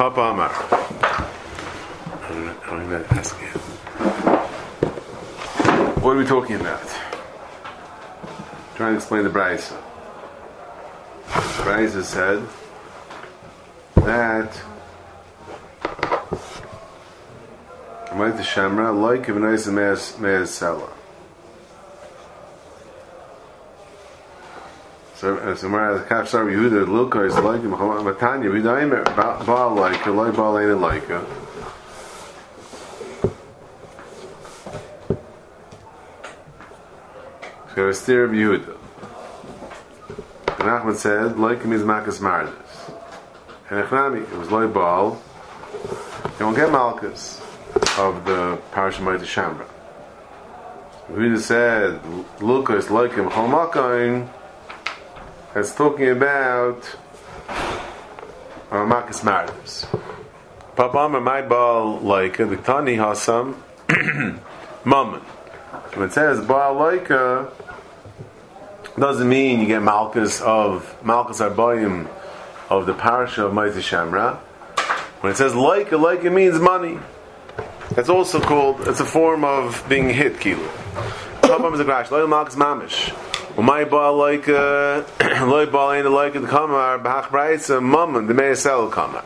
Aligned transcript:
Papa 0.00 0.20
Amar. 0.32 0.50
I'm 2.30 2.88
going 2.88 3.04
to 3.04 3.14
ask 3.14 3.38
you. 3.38 3.48
What 6.00 6.12
are 6.12 6.16
we 6.16 6.24
talking 6.24 6.56
about? 6.56 6.88
trying 8.76 8.92
to 8.92 8.96
explain 8.96 9.24
the 9.24 9.28
Brisa. 9.28 9.76
The 11.26 11.62
Brisa 11.64 12.02
said 12.02 12.48
that 13.96 14.50
Amayt 18.06 18.38
the 18.38 18.42
Shamra, 18.42 18.98
like 18.98 19.28
if 19.28 19.36
nice 19.36 19.66
Me'ez 19.66 20.48
Sela. 20.48 20.88
So, 25.20 25.36
uh, 25.36 25.54
so 25.54 25.68
the 25.68 26.06
Kaf 26.08 26.30
Sar 26.30 26.46
Yehuda 26.46 26.86
Lilka 26.86 27.26
is 27.26 27.34
like 27.34 27.60
him 27.60 27.72
Matanya 27.72 28.50
Vidaimer 28.50 29.04
Baal 29.44 29.74
like 29.74 30.06
like 30.06 30.34
Baal 30.34 30.58
ain't 30.58 30.80
like 30.80 31.06
So 37.74 37.88
it's 37.90 38.00
theory 38.00 38.24
of 38.24 38.30
Yehuda. 38.30 38.76
And 40.58 40.70
Ahmed 40.70 40.96
said 40.96 41.38
like 41.38 41.60
him 41.60 41.74
is 41.74 41.82
Makas 41.82 42.20
Mardis. 42.20 42.94
And 43.68 43.84
Echnami 43.84 44.22
it 44.22 44.38
was 44.38 44.50
like 44.50 44.72
Baal. 44.72 45.20
You 46.38 46.46
won't 46.46 46.56
get 46.56 46.72
Malchus 46.72 47.42
of 47.98 48.24
the 48.24 48.58
Parashah 48.72 49.02
Ma'at 49.02 49.20
Shambra. 49.20 49.66
Yehuda 51.12 51.38
said 51.40 52.02
Lilka 52.38 52.78
is 52.78 52.90
like 52.90 53.12
him 53.12 53.28
Chalmakain 53.28 54.30
that's 55.54 55.74
talking 55.74 56.08
about 56.08 56.96
uh, 58.70 58.84
Marcus 58.84 59.24
Marius. 59.24 59.86
Papama 60.76 61.22
my 61.22 61.42
ball 61.42 61.98
like 61.98 62.36
the 62.36 62.56
Tani 62.56 62.96
Hasam 62.96 63.56
Mammon. 64.84 65.20
When 65.20 66.08
it 66.08 66.12
says 66.12 66.44
Baal 66.46 66.76
Laika, 66.76 67.50
doesn't 68.96 69.28
mean 69.28 69.60
you 69.60 69.66
get 69.66 69.82
Malchus 69.82 70.40
of 70.40 70.96
Malchus 71.04 71.40
Arbayim 71.40 72.08
of 72.68 72.86
the 72.86 72.94
parasha 72.94 73.46
of 73.46 73.52
Ma'at 73.52 73.72
Shamra. 73.72 74.36
When 75.20 75.32
it 75.32 75.36
says 75.36 75.54
like, 75.54 75.90
like 75.90 76.22
it 76.24 76.30
means 76.30 76.60
money. 76.60 76.98
That's 77.90 78.08
also 78.08 78.40
called, 78.40 78.86
it's 78.86 79.00
a 79.00 79.04
form 79.04 79.44
of 79.44 79.84
being 79.88 80.10
hit, 80.10 80.38
Kilo. 80.38 80.66
Papam 81.42 81.74
is 81.74 81.80
a 81.80 81.84
crash. 81.84 82.08
Laika 82.08 82.28
Malchus 82.28 82.54
Mamish. 82.54 83.29
Umay 83.60 83.90
ba 83.90 84.08
like 84.10 84.48
uh, 84.48 85.04
loy 85.46 85.66
ba 85.66 85.90
in 85.90 86.10
like 86.10 86.32
the 86.32 86.46
kamar 86.46 86.96
bach 86.96 87.30
braits 87.30 87.68
a 87.68 87.78
mum 87.78 88.26
the 88.26 88.32
may 88.32 88.54
sell 88.54 88.88
kamar. 88.88 89.22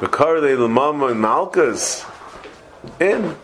The 0.00 0.08
car 0.08 0.40
they 0.40 0.56
the 0.56 0.66
mum 0.66 1.04
and 1.04 1.20
malkas 1.22 2.04
in 2.98 3.36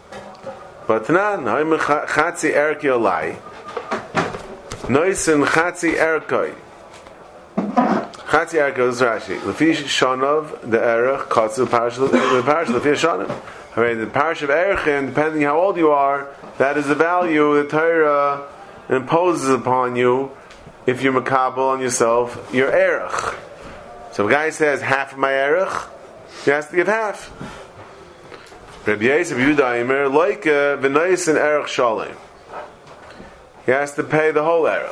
but 0.89 1.09
nan 1.09 1.47
I'm 1.47 1.71
khatsi 1.79 2.53
erki 2.53 2.91
alai. 2.91 3.39
Nois 4.89 5.29
in 5.29 5.43
khatsi 5.43 5.95
erkai. 5.95 6.57
Erkai 8.35 8.89
is 8.89 9.01
Rashi. 9.01 9.39
Lefi 9.39 9.75
shanov 9.75 10.69
the 10.69 10.79
erach 10.79 11.31
katsu 11.31 11.67
parish 11.67 11.97
the 11.97 12.43
parish 12.45 12.69
lefi 12.69 12.95
shanov. 12.95 13.41
I 13.77 13.87
mean, 13.87 14.01
the 14.01 14.09
parish 14.09 14.43
of 14.43 14.51
Erchin, 14.51 15.07
depending 15.07 15.43
how 15.43 15.57
old 15.57 15.77
you 15.77 15.93
are, 15.93 16.35
that 16.59 16.77
is 16.77 16.89
the 16.89 16.97
value 16.97 17.63
the 17.63 17.69
Torah 17.69 18.49
imposes 18.89 19.51
upon 19.51 19.95
you 19.95 20.33
if 20.85 21.01
you're 21.01 21.13
makabel 21.13 21.75
on 21.75 21.81
yourself, 21.81 22.51
your 22.53 22.71
erech. 22.71 23.37
So 24.13 24.25
if 24.25 24.33
a 24.33 24.35
guy 24.35 24.51
says 24.51 24.83
half 24.83 25.13
of 25.13 25.19
my 25.19 25.33
erech, 25.33 25.89
he 26.45 26.51
has 26.51 26.69
to 26.71 26.77
give 26.77 26.89
half. 26.89 27.31
Rabbi 28.85 29.05
Yosef 29.05 29.39
Yudaimer, 29.39 30.13
like 30.13 30.43
v'nais 30.43 31.29
and 31.29 31.39
erech 31.39 31.69
shalim. 31.69 32.17
He 33.65 33.71
has 33.71 33.95
to 33.95 34.03
pay 34.03 34.33
the 34.33 34.43
whole 34.43 34.67
erech. 34.67 34.91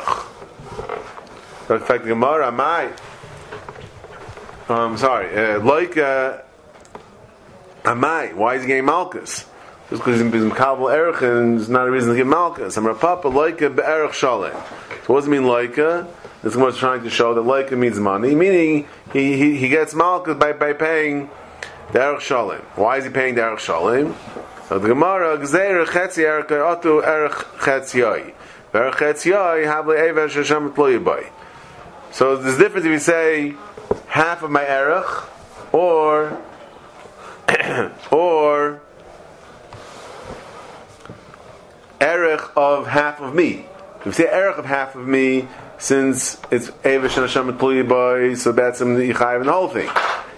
So 1.66 1.74
in 1.74 1.80
fact, 1.80 2.04
the 2.04 2.10
Gemara, 2.10 2.52
my, 2.52 2.92
I'm 4.72 4.96
sorry, 4.96 5.36
uh, 5.36 5.60
like 5.60 5.96
uh, 5.96 6.38
Amai, 7.84 8.34
why 8.34 8.54
is 8.54 8.62
he 8.62 8.68
getting 8.68 8.86
Malchus? 8.86 9.44
Just 9.90 10.04
because 10.04 10.20
he's 10.20 10.30
Makabal 10.30 10.92
Erech 10.92 11.22
is 11.60 11.68
not 11.68 11.86
a 11.86 11.90
reason 11.90 12.10
to 12.10 12.16
get 12.16 12.26
Malchus. 12.26 12.76
I'm 12.76 12.84
Papa 12.98 13.28
Laika 13.28 13.74
Be'erech 13.74 14.12
Shalem. 14.12 14.52
So 15.04 15.12
what 15.12 15.20
does 15.20 15.26
it 15.26 15.30
mean 15.30 15.42
Laika? 15.42 16.08
This 16.42 16.56
is 16.56 16.78
trying 16.78 17.02
to 17.02 17.10
show 17.10 17.34
that 17.34 17.42
Laika 17.42 17.76
means 17.76 17.98
money, 17.98 18.34
meaning 18.34 18.88
he, 19.12 19.36
he, 19.36 19.56
he 19.56 19.68
gets 19.68 19.94
Malchus 19.94 20.38
by, 20.38 20.52
by 20.52 20.72
paying 20.72 21.28
the 21.92 22.00
Erech. 22.00 22.62
Why 22.76 22.96
is 22.96 23.04
he 23.04 23.10
paying 23.10 23.34
the 23.34 23.42
Erech? 23.42 23.60
So 23.60 24.78
the 24.78 24.88
Gemara, 24.88 25.36
Gzeir 25.38 25.84
Chetzi 25.86 26.24
Erech 26.24 26.48
Otu 26.48 27.06
Erech 27.06 27.32
Chetziyai. 27.58 28.32
Erech 28.72 28.94
Chetziyai, 28.94 29.64
Havle 29.64 29.92
Even 29.92 30.28
Shashem 30.28 30.72
Tloyibai. 30.72 31.30
So 32.12 32.36
there's 32.36 32.54
a 32.54 32.58
difference 32.58 32.86
if 32.86 32.92
you 32.92 32.98
say 32.98 33.54
half 34.08 34.42
of 34.42 34.50
my 34.50 34.66
Erech, 34.66 35.24
or 35.72 36.38
or 38.10 38.80
erech 42.00 42.42
of 42.56 42.86
half 42.86 43.20
of 43.20 43.34
me. 43.34 43.66
If 44.00 44.06
you 44.06 44.12
say 44.12 44.28
erech 44.30 44.58
of 44.58 44.64
half 44.64 44.94
of 44.94 45.06
me, 45.06 45.48
since 45.78 46.40
it's 46.50 46.70
Evish 46.84 47.16
and 47.16 47.28
Hashem 47.28 47.56
boy, 47.56 48.34
so 48.34 48.52
that's 48.52 48.80
the 48.80 48.84
Yichayiv 48.84 49.40
and 49.40 49.48
the 49.48 49.52
whole 49.52 49.68
thing. 49.68 49.88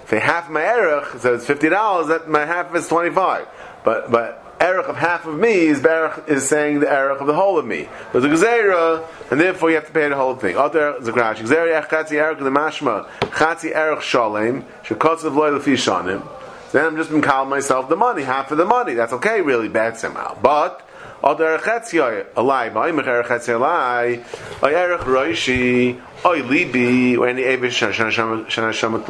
Say 0.06 0.18
half 0.18 0.46
of 0.46 0.52
my 0.52 0.62
erech, 0.62 1.20
so 1.20 1.34
it's 1.34 1.46
fifty 1.46 1.68
dollars. 1.68 2.08
That 2.08 2.28
my 2.28 2.44
half 2.44 2.74
is 2.74 2.88
twenty 2.88 3.10
five. 3.10 3.48
But 3.84 4.10
but 4.10 4.43
erech 4.64 4.86
of 4.88 4.96
half 4.96 5.26
of 5.26 5.38
me 5.38 5.66
is 5.66 5.84
erech, 5.84 6.26
is 6.26 6.48
saying 6.48 6.80
the 6.80 6.88
erech 6.88 7.20
of 7.20 7.26
the 7.26 7.34
whole 7.34 7.58
of 7.58 7.66
me. 7.66 7.86
There's 8.12 8.24
a 8.24 8.28
gezerah, 8.28 9.06
and 9.30 9.38
therefore 9.38 9.68
you 9.70 9.76
have 9.76 9.86
to 9.86 9.92
pay 9.92 10.08
the 10.08 10.16
whole 10.16 10.36
thing. 10.36 10.56
Other 10.56 10.94
zakrash 11.00 11.36
gezerah 11.36 11.82
ech 11.82 11.90
chatzi 11.90 12.12
erech 12.12 12.38
the 12.38 12.50
mashma 12.50 13.06
chatzi 13.38 13.74
erech 13.74 14.02
shalem 14.02 14.64
shekotzav 14.84 15.34
loy 15.34 15.50
lefi 15.50 15.74
shanim. 15.74 16.26
Then 16.72 16.86
I'm 16.86 16.96
just 16.96 17.10
been 17.10 17.22
calling 17.22 17.50
myself 17.50 17.88
the 17.88 17.96
money, 17.96 18.22
half 18.22 18.50
of 18.50 18.58
the 18.58 18.64
money. 18.64 18.94
That's 18.94 19.12
okay, 19.12 19.42
really 19.42 19.68
bad 19.68 19.96
somehow. 19.96 20.36
But 20.40 20.80
other 21.22 21.58
chetzioi 21.58 22.24
alai 22.32 22.72
by 22.72 22.90
mecher 22.90 23.22
chetzioi 23.24 23.60
alai 23.60 24.62
oy 24.62 24.74
erech 24.74 25.00
roishi 25.02 26.00
oy 26.24 26.40
libi 26.40 27.18
or 27.18 27.28
any 27.28 27.42
evish 27.42 27.78
shana 27.92 28.10
shana 28.48 29.04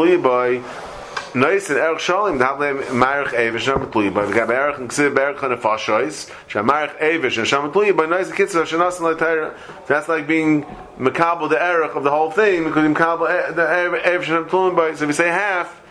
shama 1.35 1.47
Nice 1.47 1.69
and 1.71 1.79
Erech 1.79 1.99
Shalim 1.99 2.39
to 2.39 2.45
have 2.45 2.59
them 2.59 2.79
Marich 2.79 3.29
Avish 3.29 3.69
and 3.73 3.93
Shamatluyi 3.93 4.15
by 4.15 4.25
the 4.25 4.33
Gab 4.33 4.51
Erech 4.51 4.79
and 4.79 4.89
Ksiv 4.89 5.19
Erech 5.19 5.43
and 5.43 5.61
Fashois 5.61 6.31
Shamarich 6.49 6.99
Avish 6.99 7.39
and 7.39 7.73
Shamatluyi 7.75 7.97
by 7.97 8.07
Nice 8.07 8.31
Kitzur 8.31 8.65
Shanas 8.65 8.99
and 8.99 9.19
Leitayra 9.19 9.57
that's 9.87 10.09
like 10.09 10.27
being 10.27 10.65
Makabal 10.99 11.51
the 11.51 11.61
Erech 11.61 11.95
of 11.95 12.05
the 12.05 12.11
whole 12.11 12.31
thing 12.31 12.65
because 12.65 12.85
Makabal 12.89 13.55
the 13.55 13.63
Avish 13.63 14.29
and 14.29 14.49
Shamatluyi 14.49 14.77
by 14.77 14.95
so 14.95 15.05
if 15.05 15.09
you 15.09 15.13
say 15.13 15.29
half 15.29 15.83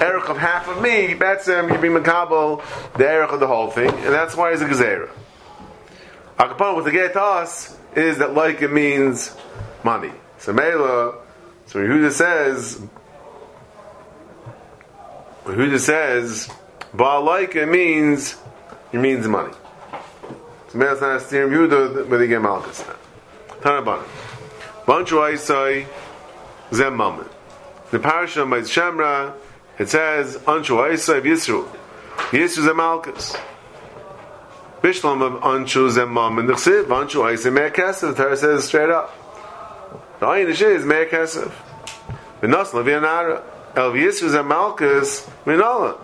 Erech 0.00 0.28
of 0.28 0.36
half 0.36 0.68
of 0.68 0.82
me, 0.82 1.14
that's 1.14 1.48
um, 1.48 1.68
you 1.68 1.78
be 1.78 1.88
makabel 1.88 2.62
the 2.96 3.08
Erech 3.08 3.30
of 3.30 3.38
the 3.38 3.46
whole 3.46 3.70
thing, 3.70 3.88
and 3.88 4.12
that's 4.12 4.36
why 4.36 4.50
it's 4.52 4.60
a 4.60 4.66
gezerah. 4.66 5.10
Akapon, 6.38 6.74
what 6.74 6.84
the 6.84 6.90
get 6.90 7.16
us 7.16 7.78
is 7.94 8.18
that 8.18 8.34
like 8.34 8.62
it 8.62 8.72
means 8.72 9.32
money. 9.84 10.10
So 10.38 10.52
Mela, 10.52 11.18
so 11.66 11.78
Yehuda 11.78 12.10
says, 12.10 12.82
Yehuda 15.44 15.78
says, 15.78 16.50
Baal 16.94 17.24
like 17.24 17.56
it 17.56 17.66
means 17.66 18.36
it 18.92 18.98
means 18.98 19.26
money. 19.26 19.52
So 20.68 20.78
Mela's 20.78 21.00
not 21.00 21.16
a 21.16 21.20
steering 21.20 21.52
Yehuda, 21.52 22.08
but 22.08 22.18
they 22.18 22.26
get 22.26 22.42
Malchus. 22.42 22.84
Tanaban. 23.60 24.02
Bunch 24.86 25.12
of 25.12 25.18
Isai, 25.18 25.86
Zem 26.72 26.96
Mammon. 26.96 27.28
The 27.90 27.98
parasha 27.98 28.42
of 28.42 28.48
Shamra 28.48 29.34
it 29.78 29.88
says, 29.88 30.36
Anshu 30.38 30.76
Aisav 30.76 31.22
Yisru. 31.22 31.66
Yisru 32.30 32.68
Zemalkus. 32.68 33.40
Bishlam 34.82 35.22
of 35.22 35.40
Anshu 35.42 35.90
Zemam 35.90 36.38
and 36.38 36.48
the 36.48 36.54
Chsiv, 36.54 36.84
Anshu 36.86 37.20
Aisav 37.22 37.52
Me'akasev. 37.52 38.14
The 38.14 38.22
Torah 38.22 38.36
says 38.36 38.64
straight 38.64 38.90
up. 38.90 39.10
The 40.20 40.26
Ayin 40.26 40.48
is 40.48 40.84
Me'akasev. 40.84 41.52
V'nos 42.42 42.70
Levianara. 42.70 43.42
El 43.74 43.92
Yisru 43.92 44.28
Zemalkus 44.28 45.26
Minala. 45.46 45.96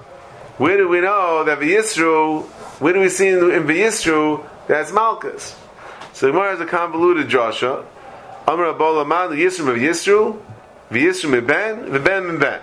Where 0.56 0.79
do 0.79 0.88
we 0.88 1.03
know 1.03 1.44
that 1.44 1.59
Yisru, 1.59 2.44
where 2.81 2.94
do 2.94 3.00
we 3.00 3.11
see 3.11 3.29
in, 3.29 3.50
in 3.50 3.65
Yisru 3.65 4.43
that's 4.67 4.91
Malkus? 4.91 5.55
So 6.15 6.26
the 6.26 6.32
Gemara 6.32 6.53
has 6.53 6.61
a 6.61 6.67
convoluted 6.67 7.29
drasha. 7.29 7.85
Amr 8.47 8.73
Abola 8.73 9.06
Man, 9.06 9.31
the 9.31 9.44
Yisru 9.44 9.69
of 9.69 9.76
Yisru, 9.76 10.41
V'Yisru 10.91 11.41
Meben, 11.41 11.91
V'Ben 11.91 12.38
Meben. 12.38 12.62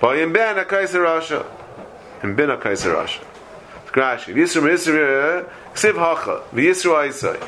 Bayim 0.00 0.32
ben 0.32 0.58
a 0.58 0.64
kaiser 0.64 1.02
rasha. 1.02 1.46
And 2.22 2.34
ben 2.34 2.48
a 2.48 2.56
kaiser 2.56 2.94
rasha. 2.94 3.22
Grashi. 3.88 4.34
Yisru 4.34 4.62
Yisru 4.62 5.46
Ksiv 5.74 5.94
hacha. 5.96 6.42
V'Yisru 6.54 6.94
Aisai. 6.94 7.46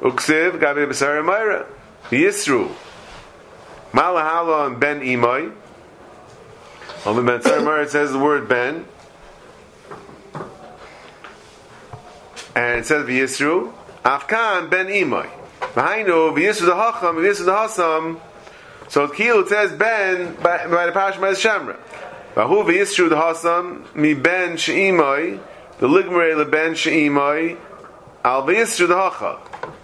Uksiv 0.00 0.60
gabi 0.60 0.86
b'sar 0.86 1.20
Mayra. 1.24 1.66
Yisru. 2.10 2.70
Malahalon 3.92 4.78
ben 4.78 5.00
imoy. 5.00 5.52
On 7.06 7.16
the 7.16 7.22
Metzar 7.22 7.82
it 7.82 7.90
says 7.90 8.12
the 8.12 8.18
word 8.18 8.46
ben. 8.46 8.84
And 12.54 12.80
it 12.80 12.86
says 12.86 13.06
V'yisru. 13.06 13.72
Afkan 14.04 14.68
ben 14.68 14.88
imoy. 14.88 15.26
V'hainu 15.60 16.36
v'yisru 16.36 16.66
the 16.66 16.74
hacham, 16.74 17.14
v'yisru 17.14 17.46
the 17.46 17.52
hasam. 17.52 18.20
So 18.88 19.08
Kiel 19.08 19.40
it 19.40 19.48
says 19.48 19.72
ben 19.72 20.34
by, 20.42 20.66
by 20.66 20.86
the 20.86 20.92
Pash 20.92 21.14
Mez 21.14 21.36
Shamra. 21.36 21.78
Vahu 22.34 22.64
v'yisru 22.66 23.08
the 23.08 23.16
hasam 23.16 23.94
mi 23.94 24.12
ben 24.12 24.58
she'imoy. 24.58 25.40
The 25.78 25.88
ligmere 25.88 26.36
le 26.36 26.44
ben 26.44 26.74
she'imoy. 26.74 27.56
Al 28.24 28.42
v'yisru 28.42 28.88
the 28.88 28.94
hacham. 28.94 29.38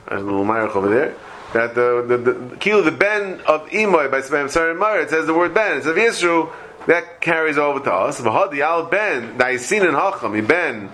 A 0.08 0.20
little 0.20 0.44
myrich 0.44 0.76
over 0.76 0.90
there 0.90 1.16
that 1.52 1.74
the 1.74 2.04
the, 2.06 2.16
the, 2.18 2.32
the 2.32 2.82
the 2.82 2.90
ben 2.90 3.40
of 3.46 3.66
imoy 3.70 4.10
by 4.10 4.20
Sibam 4.20 4.46
Sarim 4.46 5.02
it 5.02 5.10
says 5.10 5.26
the 5.26 5.34
word 5.34 5.54
ben. 5.54 5.78
It 5.78 5.84
says 5.84 5.96
Yisru 5.96 6.52
that 6.86 7.20
carries 7.20 7.58
over 7.58 7.80
to 7.80 7.92
us. 7.92 8.20
V'hadi 8.20 8.60
al 8.60 8.86
ben 8.86 9.36
daisin 9.38 9.86
and 9.86 9.96
hacham 9.96 10.46
ben. 10.46 10.90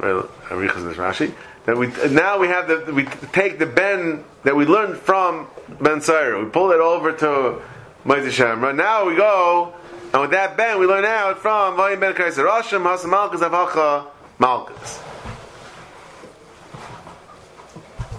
Well, 0.00 0.28
this 0.50 0.96
Rashi. 0.96 1.32
That 1.64 1.76
we 1.76 1.86
now 2.10 2.38
we 2.38 2.48
have 2.48 2.66
the 2.66 2.92
we 2.92 3.04
take 3.04 3.58
the 3.58 3.66
ben 3.66 4.24
that 4.42 4.56
we 4.56 4.66
learned 4.66 4.98
from 4.98 5.46
Ben 5.80 6.00
Saira. 6.00 6.44
We 6.44 6.50
pull 6.50 6.72
it 6.72 6.80
over 6.80 7.12
to 7.12 7.62
Moshe 8.04 8.26
Shamra. 8.30 8.74
Now 8.74 9.06
we 9.06 9.14
go 9.14 9.72
and 10.12 10.22
with 10.22 10.32
that 10.32 10.56
ben 10.56 10.80
we 10.80 10.86
learn 10.86 11.04
out 11.04 11.38
from 11.38 11.76
Vayim 11.76 12.00
Ben 12.00 12.14
Kaiser 12.14 12.44
Rashim 12.44 12.82
Hasam 12.82 13.10
Malchus 13.10 13.42
Avacha 13.42 14.06
Malchus. 14.40 15.00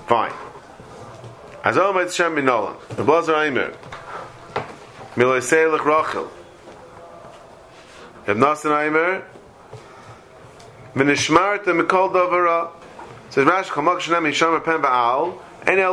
Fine. 0.07 0.31
Azom 1.65 2.01
et 2.01 2.11
Shem 2.13 2.35
Minolan. 2.35 2.77
The 2.95 3.03
Blazer 3.03 3.35
Aimer. 3.35 3.73
Miloi 5.15 5.41
Seilach 5.41 5.85
Rachel. 5.85 6.27
Aimer. 8.27 9.23
V'nishmarta 10.95 11.71
mikol 11.79 12.11
davara. 12.11 12.71
Says 13.29 13.45
Rash 13.45 13.69
Chamak 13.69 13.99
Shanam 13.99 14.25
Hisham 14.25 14.59
Pen 14.63 14.81
Ba'al. 14.81 15.37
Any 15.67 15.83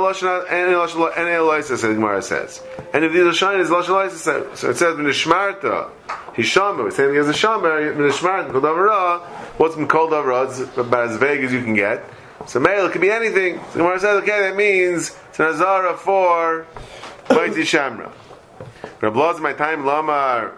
says 1.63 1.83
the 1.83 1.89
Gemara 1.95 2.23
says. 2.23 2.63
And 2.95 3.05
if 3.05 3.13
these 3.13 3.23
are 3.23 3.35
shine 3.35 3.61
is 3.61 3.69
Elosh 3.69 4.11
so 4.11 4.71
it 4.71 4.77
says 4.77 4.97
V'nishmarta 4.97 5.91
Hisham. 6.35 6.79
We're 6.79 6.91
saying 6.91 7.15
has 7.17 7.29
a 7.29 7.33
Shamer 7.33 7.95
V'nishmarta 7.95 8.51
mikol 8.51 8.63
davara. 8.63 9.21
What's 9.59 9.75
mikol 9.75 10.09
davara? 10.09 10.47
It's 10.49 10.79
about 10.79 11.11
as 11.11 11.17
vague 11.19 11.45
as 11.45 11.53
you 11.53 11.63
can 11.63 11.75
get. 11.75 12.03
So 12.47 12.59
male 12.59 12.89
could 12.89 13.03
be 13.03 13.11
anything. 13.11 13.61
So 13.73 13.81
Gemara 13.81 14.01
says, 14.01 14.23
okay, 14.23 14.41
that 14.41 14.57
means 14.57 15.15
it's 15.29 15.39
an 15.41 15.47
azara 15.47 15.95
for 15.99 16.67
Baiti 17.29 17.65
Shamra. 17.67 18.11
Rab 19.01 19.17
Loz, 19.17 19.41
my 19.41 19.55
time, 19.55 19.87
Lamar 19.87 20.53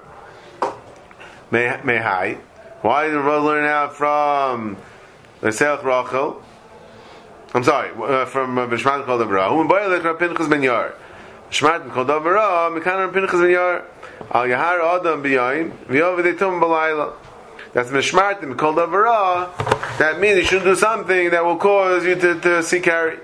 Mehai. 1.52 2.38
Why 2.80 3.06
did 3.06 3.14
Rab 3.14 3.42
learn 3.44 3.64
out 3.64 3.94
from 3.94 4.76
the 5.40 5.48
Selch 5.48 5.84
Rachel? 5.84 6.42
I'm 7.54 7.62
sorry, 7.62 7.90
uh, 7.90 8.26
from 8.26 8.56
Bishmat 8.56 9.04
called 9.04 9.20
Avra. 9.20 9.48
Who 9.48 9.68
boy 9.68 9.88
like 9.88 10.02
Rab 10.02 10.18
Pinchas 10.18 10.48
ben 10.48 10.62
Yar. 10.62 10.94
Bishmat 11.50 11.88
called 11.92 12.08
Avra, 12.08 12.76
Mekan 12.76 13.06
Rab 13.06 13.14
Pinchas 13.14 13.40
ben 13.40 13.50
Yar. 13.50 13.84
Al 14.32 14.46
Yahar 14.48 14.80
Adam 15.00 15.22
b'yayim, 15.22 15.70
v'yov 15.86 16.18
v'detum 16.18 16.60
b'layla. 16.60 17.14
That's 17.72 17.90
mishmartim 17.90 18.58
called 18.58 18.76
avara. 18.76 19.56
That 19.98 20.20
means 20.20 20.36
you 20.38 20.44
should 20.44 20.64
do 20.64 20.74
something 20.74 21.30
that 21.30 21.44
will 21.44 21.56
cause 21.56 22.04
you 22.04 22.16
to, 22.16 22.38
to 22.40 22.62
see 22.62 22.80
carry. 22.80 23.18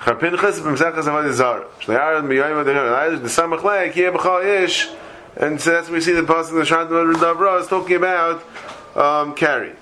Charpinchas 0.00 0.60
b'msechas 0.60 1.04
avad 1.04 1.32
zar. 1.32 1.64
Shle'ar 1.80 2.22
miyoyim 2.22 2.64
adechar. 2.64 3.20
The 3.20 3.28
samach 3.28 3.94
yeh 3.94 4.10
b'chal. 4.10 4.94
And 5.36 5.60
so 5.60 5.72
that's 5.72 5.88
what 5.88 5.94
we 5.94 6.00
see 6.00 6.12
the 6.12 6.22
pasuk 6.22 6.50
the 6.50 6.62
Shantam 6.62 7.14
Davra 7.14 7.60
is 7.60 7.68
talking 7.68 7.96
about 7.96 8.42
um, 8.96 9.34
carry. 9.34 9.72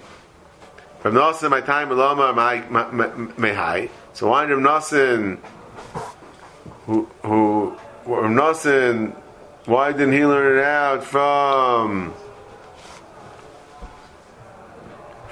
From 1.00 1.14
Nasin, 1.14 1.50
my 1.50 1.60
time 1.60 1.90
Lama 1.90 2.32
Mehai. 2.34 3.90
So 4.12 4.28
why 4.28 4.44
Rav 4.44 4.58
Nasin, 4.58 5.38
who 6.86 7.08
who 7.22 7.76
Rav 8.04 9.14
why 9.66 9.92
didn't 9.92 10.12
he 10.12 10.26
learn 10.26 10.58
it 10.58 10.64
out 10.64 11.04
from? 11.04 12.14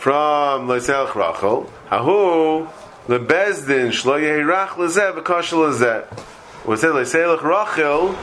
from 0.04 0.68
Leiselch 0.68 1.14
Rachel, 1.14 1.64
Hahu 1.88 2.68
lebezdin 3.08 3.90
shlo 3.90 4.18
yeirach 4.18 4.76
lezeh 4.76 5.14
v'kashel 5.14 5.70
lezeh. 5.70 6.04
Was 6.64 6.82
it 6.82 6.92
Leiselch 6.92 7.42
Rachel? 7.42 8.14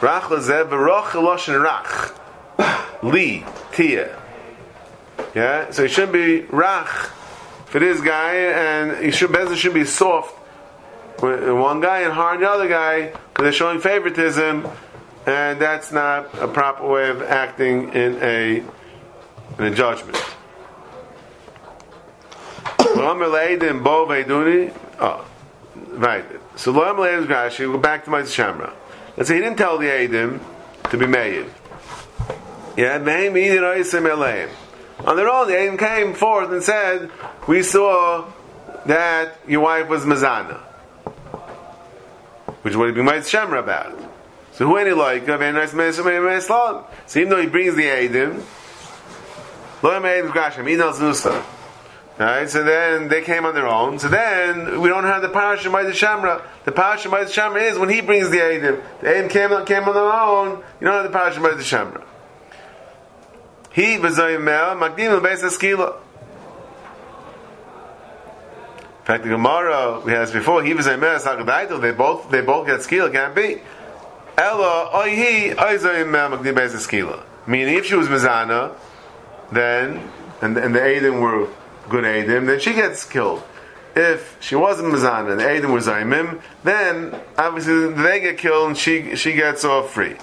Rach 0.00 0.22
lezeh 0.22 0.68
v'rachel 0.68 1.22
loshen 1.22 1.62
rach. 1.62 2.16
Li 3.02 3.44
tia. 3.72 4.16
Yeah, 5.34 5.70
so 5.70 5.84
it 5.84 5.90
shouldn't 5.90 6.12
be 6.12 6.42
rach 6.50 7.10
for 7.66 7.78
this 7.78 8.00
guy, 8.00 8.34
and 8.34 9.04
he 9.04 9.10
should 9.10 9.30
bezdin 9.30 9.56
should 9.56 9.74
be 9.74 9.84
soft. 9.84 10.36
One 11.20 11.80
guy 11.80 12.00
and 12.00 12.12
hard 12.12 12.40
the 12.40 12.48
other 12.48 12.68
guy 12.68 13.08
because 13.08 13.42
they're 13.42 13.52
showing 13.52 13.80
favoritism, 13.80 14.66
and 15.26 15.60
that's 15.60 15.92
not 15.92 16.34
a 16.40 16.48
proper 16.48 16.88
way 16.88 17.10
of 17.10 17.20
acting 17.22 17.92
in 17.92 18.18
a 18.22 18.64
in 19.58 19.64
a 19.64 19.70
judgment. 19.74 20.16
Oh, 25.00 25.26
right. 25.90 26.24
So 26.56 26.72
Loam 26.72 26.96
Leidim 26.96 27.26
Grashi, 27.26 27.70
go 27.70 27.78
back 27.78 28.04
to 28.04 28.10
my 28.10 28.22
Shamra. 28.22 28.72
Let's 29.16 29.28
say 29.28 29.36
he 29.36 29.40
didn't 29.40 29.58
tell 29.58 29.78
the 29.78 29.86
Eidim 29.86 30.40
to 30.90 30.96
be 30.96 31.06
made. 31.06 31.46
Yeah, 32.76 32.96
On 32.96 33.04
their 35.16 35.28
own, 35.28 35.48
the 35.48 35.54
Eidim 35.54 35.78
came 35.78 36.14
forth 36.14 36.50
and 36.50 36.62
said, 36.62 37.10
We 37.46 37.62
saw 37.62 38.30
that 38.86 39.38
your 39.46 39.60
wife 39.60 39.88
was 39.88 40.04
Mazana. 40.04 40.58
Which 42.62 42.76
would 42.76 42.94
be 42.94 43.02
my 43.02 43.16
Shamra 43.16 43.60
about. 43.60 43.98
So 44.52 44.66
who 44.66 44.76
any 44.76 44.90
like? 44.92 45.26
So 45.26 47.20
even 47.20 47.30
though 47.30 47.40
he 47.40 47.46
brings 47.46 47.74
the 47.76 47.84
Eidim, 47.84 48.42
Right, 52.20 52.50
so 52.50 52.62
then 52.62 53.08
they 53.08 53.22
came 53.22 53.46
on 53.46 53.54
their 53.54 53.66
own. 53.66 53.98
So 53.98 54.08
then 54.08 54.82
we 54.82 54.90
don't 54.90 55.04
have 55.04 55.22
the 55.22 55.30
parasha 55.30 55.70
by 55.70 55.84
the 55.84 55.92
shamra. 55.92 56.42
The 56.66 56.72
parasha 56.72 57.08
by 57.08 57.24
the 57.24 57.30
shamra 57.30 57.62
is 57.62 57.78
when 57.78 57.88
he 57.88 58.02
brings 58.02 58.28
the 58.28 58.36
edim. 58.36 58.82
The 59.00 59.06
edim 59.06 59.30
came, 59.30 59.64
came 59.64 59.84
on 59.84 59.94
their 59.94 60.12
own. 60.12 60.62
You 60.80 60.86
don't 60.86 61.02
have 61.02 61.04
the 61.04 61.18
parasha 61.18 61.40
by 61.40 61.54
the 61.54 61.62
shamra. 61.62 62.04
He 63.72 63.96
v'zoyimel 63.96 64.76
magdim 64.78 65.18
l'beis 65.18 65.42
eskila. 65.42 65.96
In 68.98 69.04
fact, 69.06 69.22
the 69.22 69.30
Gemara 69.30 70.00
we 70.00 70.12
had 70.12 70.30
before. 70.30 70.62
He 70.62 70.74
v'zoyimel 70.74 71.18
sakadaito. 71.20 71.80
They 71.80 71.92
both 71.92 72.30
they 72.30 72.42
both 72.42 72.66
get 72.66 72.80
skila. 72.80 73.10
Can't 73.10 73.34
be. 73.34 73.62
Ella 74.36 74.90
oihi 74.92 75.54
oizoyimel 75.54 76.36
magdim 76.36 76.54
beis 76.54 76.74
eskila. 76.74 77.22
Meaning, 77.46 77.76
if 77.76 77.86
she 77.86 77.94
was 77.94 78.08
mizana 78.08 78.74
then, 79.50 80.06
and, 80.42 80.56
and 80.58 80.74
the 80.74 80.80
Adim 80.80 81.22
were 81.22 81.48
good 81.90 82.04
Adim, 82.04 82.46
then 82.46 82.58
she 82.60 82.72
gets 82.72 83.04
killed. 83.04 83.42
If 83.94 84.38
she 84.40 84.54
wasn't 84.54 84.94
Mizana 84.94 85.32
and 85.32 85.40
the 85.40 85.44
Adim 85.44 85.72
were 85.72 85.80
Zaimim, 85.80 86.40
then 86.64 87.14
obviously 87.36 87.92
they 87.92 88.20
get 88.20 88.38
killed 88.38 88.68
and 88.68 88.78
she, 88.78 89.16
she 89.16 89.32
gets 89.32 89.64
off 89.64 89.92
free. 89.92 90.16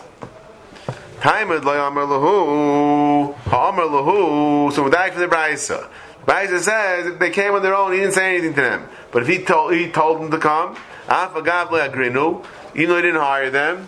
Taimed 1.21 1.63
lo 1.65 1.87
amar 1.87 2.05
lahu, 2.05 3.35
ha'amar 3.35 3.85
lahu, 3.85 4.71
so 4.71 4.83
we're 4.83 5.11
for 5.11 5.19
the 5.19 5.27
Braisa. 5.27 5.89
Braisa 6.25 6.59
says 6.59 7.07
if 7.07 7.19
they 7.19 7.29
came 7.29 7.53
on 7.53 7.61
their 7.61 7.75
own, 7.75 7.91
he 7.91 7.99
didn't 7.99 8.13
say 8.13 8.35
anything 8.35 8.53
to 8.53 8.61
them. 8.61 8.89
But 9.11 9.23
if 9.23 9.27
he 9.27 9.43
told, 9.43 9.73
he 9.73 9.89
told 9.91 10.21
them 10.21 10.31
to 10.31 10.37
come, 10.37 10.75
afagav 11.07 11.69
agrinu, 11.69 12.45
even 12.75 12.89
though 12.89 12.95
he 12.95 13.01
didn't 13.01 13.21
hire 13.21 13.49
them, 13.49 13.87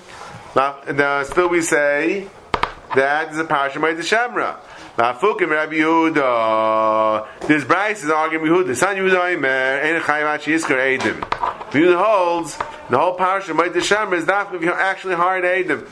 now, 0.56 1.24
still 1.24 1.48
we 1.48 1.62
say 1.62 2.28
that 2.96 3.32
is 3.32 3.38
a 3.38 3.44
parasha 3.44 3.80
by 3.80 3.94
the 3.94 4.02
Shamra. 4.02 4.58
Lafukim 5.00 5.50
Rabbi 5.50 5.76
Yehuda. 5.76 7.48
This 7.48 7.64
Bryce 7.64 8.04
is 8.04 8.10
arguing 8.12 8.46
Yehuda. 8.46 8.76
San 8.76 8.98
Yehuda 8.98 9.32
Aimer, 9.32 9.48
Ein 9.48 10.02
Chayim 10.02 10.26
Achi 10.26 10.52
Yiskar 10.52 10.76
Eidim. 10.76 11.22
Yehuda 11.72 12.04
holds, 12.04 12.58
the 12.90 12.98
whole 12.98 13.14
parasha, 13.14 13.54
the 13.54 13.80
Shem, 13.80 14.14
is 14.14 14.26
not 14.26 14.54
if 14.54 14.62
you 14.62 14.74
actually 14.74 15.16
hired 15.16 15.46
Eidim. 15.46 15.88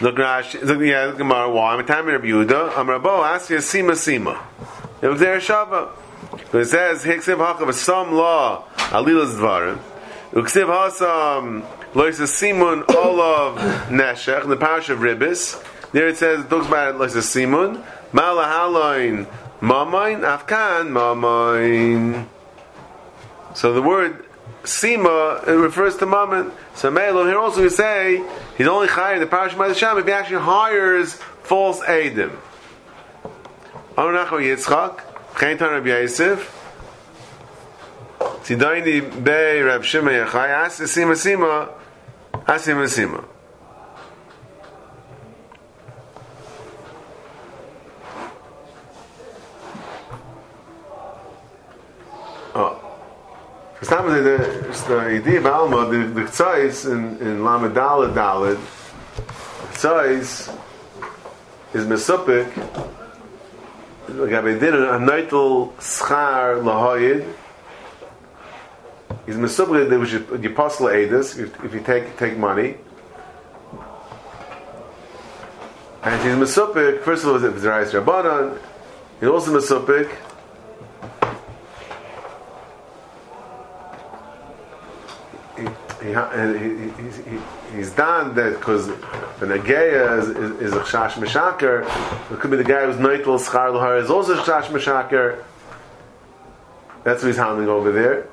Look, 0.00 0.16
Rashi, 0.16 0.60
look, 0.60 0.80
yeah, 0.80 1.04
look, 1.04 1.18
Gemara, 1.18 1.48
why? 1.48 1.74
I'm 1.74 1.78
a 1.78 1.84
time 1.84 2.06
Rabbi 2.06 2.26
Yehuda. 2.26 2.76
I'm 2.76 2.88
Rabbo, 2.88 3.24
ask 3.24 3.48
you, 3.48 3.58
Sima 3.58 3.92
Sima. 3.92 4.36
It 5.00 5.06
was 5.06 5.20
there, 5.20 5.38
Shava. 5.38 5.90
But 6.50 6.62
it 6.62 6.66
says, 6.66 7.04
Hiksiv 7.04 7.36
Hakav, 7.36 7.72
some 7.74 8.12
law, 8.12 8.64
Alilas 8.74 9.36
Dvarim. 9.36 9.78
Uksiv 10.32 10.66
Hasam, 10.66 11.38
um, 11.38 11.62
Loisa 11.94 12.26
Simun, 12.26 12.92
Olav 12.92 13.56
Neshech, 13.88 14.48
the 14.48 14.56
parish 14.56 14.88
of 14.88 14.98
Ribis. 14.98 15.64
There 15.92 16.08
it 16.08 16.16
says, 16.16 16.44
it 16.44 16.50
talks 16.50 16.66
about 16.66 16.94
it 16.94 16.98
like 16.98 17.10
a 17.10 17.14
simun. 17.14 17.84
Malahaloin 18.12 19.26
mamain, 19.60 20.20
afkan 20.20 20.88
mamain. 20.90 22.26
So 23.54 23.72
the 23.72 23.82
word 23.82 24.24
Sima, 24.64 25.46
it 25.48 25.52
refers 25.52 25.96
to 25.96 26.06
Mammon. 26.06 26.52
So 26.74 26.90
Melo, 26.90 27.26
here 27.26 27.38
also 27.38 27.62
we 27.62 27.70
say, 27.70 28.22
he's 28.56 28.66
only 28.66 28.88
hiring 28.88 29.20
the 29.20 29.26
Parashah 29.26 29.56
by 29.56 29.68
the 29.68 29.74
Shem 29.74 29.96
if 29.98 30.06
he 30.06 30.12
actually 30.12 30.42
hires 30.42 31.14
false 31.14 31.80
Eidim. 31.80 32.36
Arunacho 33.96 34.38
Yitzchak, 34.38 35.00
Chaintan 35.32 35.72
Rabbi 35.72 35.88
Yosef, 35.88 36.54
Tidaini 38.18 39.24
Bey 39.24 39.60
Rab 39.62 39.84
Shimon 39.84 40.12
Yachai, 40.12 40.64
Asi 40.64 40.84
Sima 40.84 41.14
Sima, 41.14 41.70
Asi 42.46 42.72
Sima 42.72 43.24
Stam 53.80 54.08
the 54.08 54.74
the 54.88 54.98
idea 54.98 55.38
of 55.38 55.46
Alma 55.46 55.88
the 55.88 55.98
the 56.08 56.92
in 56.92 57.16
in 57.18 57.44
Lamed 57.44 57.76
Daled 57.76 58.12
Daled. 58.12 58.58
Tzais 59.74 60.52
is 61.72 61.84
mesupik 61.86 62.50
I 64.08 64.58
did 64.58 64.74
a 64.74 64.98
nightel 64.98 65.72
schar 65.74 66.60
lahoyed 66.60 67.32
is 69.28 69.36
mesupik 69.36 69.88
that 69.88 70.00
which 70.00 70.40
the 70.40 70.48
apostle 70.48 70.86
edus 70.88 71.38
if, 71.38 71.64
if 71.64 71.72
you 71.72 71.80
take 71.80 72.16
take 72.16 72.36
money. 72.36 72.78
And 76.02 76.20
he's 76.22 76.34
mesupik 76.34 77.02
first 77.04 77.22
of 77.22 77.30
all 77.30 77.44
it's 77.44 77.62
the 77.62 77.68
Rais 77.68 77.92
Rabbanon 77.92 78.58
he's 79.20 79.28
also 79.28 79.56
mesupik 79.56 80.10
he, 86.08 87.02
he, 87.02 87.30
he, 87.30 87.76
he's 87.76 87.90
done 87.92 88.34
that 88.34 88.58
because 88.58 88.86
the 88.86 88.94
Nageya 89.46 90.60
is, 90.60 90.72
a 90.72 90.80
Chash 90.80 91.12
Meshaker. 91.12 91.82
It 92.32 92.40
could 92.40 92.50
be 92.50 92.56
the 92.56 92.64
guy 92.64 92.86
who's 92.86 92.96
Noitel 92.96 93.38
Schar 93.38 93.72
Lahar 93.72 94.02
is 94.02 94.10
also 94.10 94.34
a 94.34 94.42
Chash 94.42 94.64
Meshaker. 94.64 95.44
That's 97.04 97.22
what 97.22 97.28
he's 97.28 97.36
handling 97.36 97.68
over 97.68 97.92
there. 97.92 98.28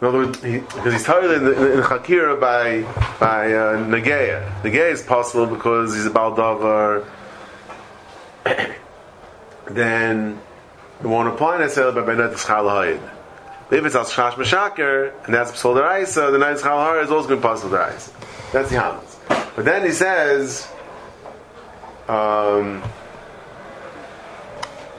In 0.00 0.08
other 0.08 0.18
words, 0.18 0.40
because 0.40 0.92
he's 0.92 1.04
tired 1.04 1.30
in, 1.30 1.46
in, 1.46 1.72
in 1.78 1.80
Chakira 1.84 2.40
by 2.40 2.82
by 3.20 3.52
uh, 3.52 3.76
Nageya. 3.86 4.62
Nageya 4.62 4.90
is 4.90 5.02
possible 5.02 5.46
because 5.46 5.94
he's 5.94 6.06
a 6.06 6.10
Baldavar. 6.10 7.06
then 9.70 10.40
we 11.02 11.08
won't 11.08 11.28
apply 11.28 11.58
necessarily 11.58 12.00
by 12.00 12.06
Benet 12.06 12.36
Schal 12.36 12.64
Hayid. 12.64 13.10
If 13.70 13.84
it's 13.84 13.94
as 13.94 14.10
Shash 14.10 14.34
Meshaker, 14.34 15.12
and 15.24 15.34
that's 15.34 15.50
Psal 15.50 15.74
Deraisa, 15.76 16.30
the 16.30 16.38
Night 16.38 16.58
Schal 16.58 16.78
Hayid 16.78 17.04
is 17.04 17.10
also 17.10 17.28
going 17.28 17.40
to 17.40 17.48
pass 17.48 17.62
the 17.62 17.68
Deraisa. 17.68 18.12
That's 18.52 18.68
the 18.68 18.76
Hamas. 18.76 19.54
But 19.56 19.64
then 19.64 19.84
he 19.84 19.92
says, 19.92 20.68
um, 22.08 22.82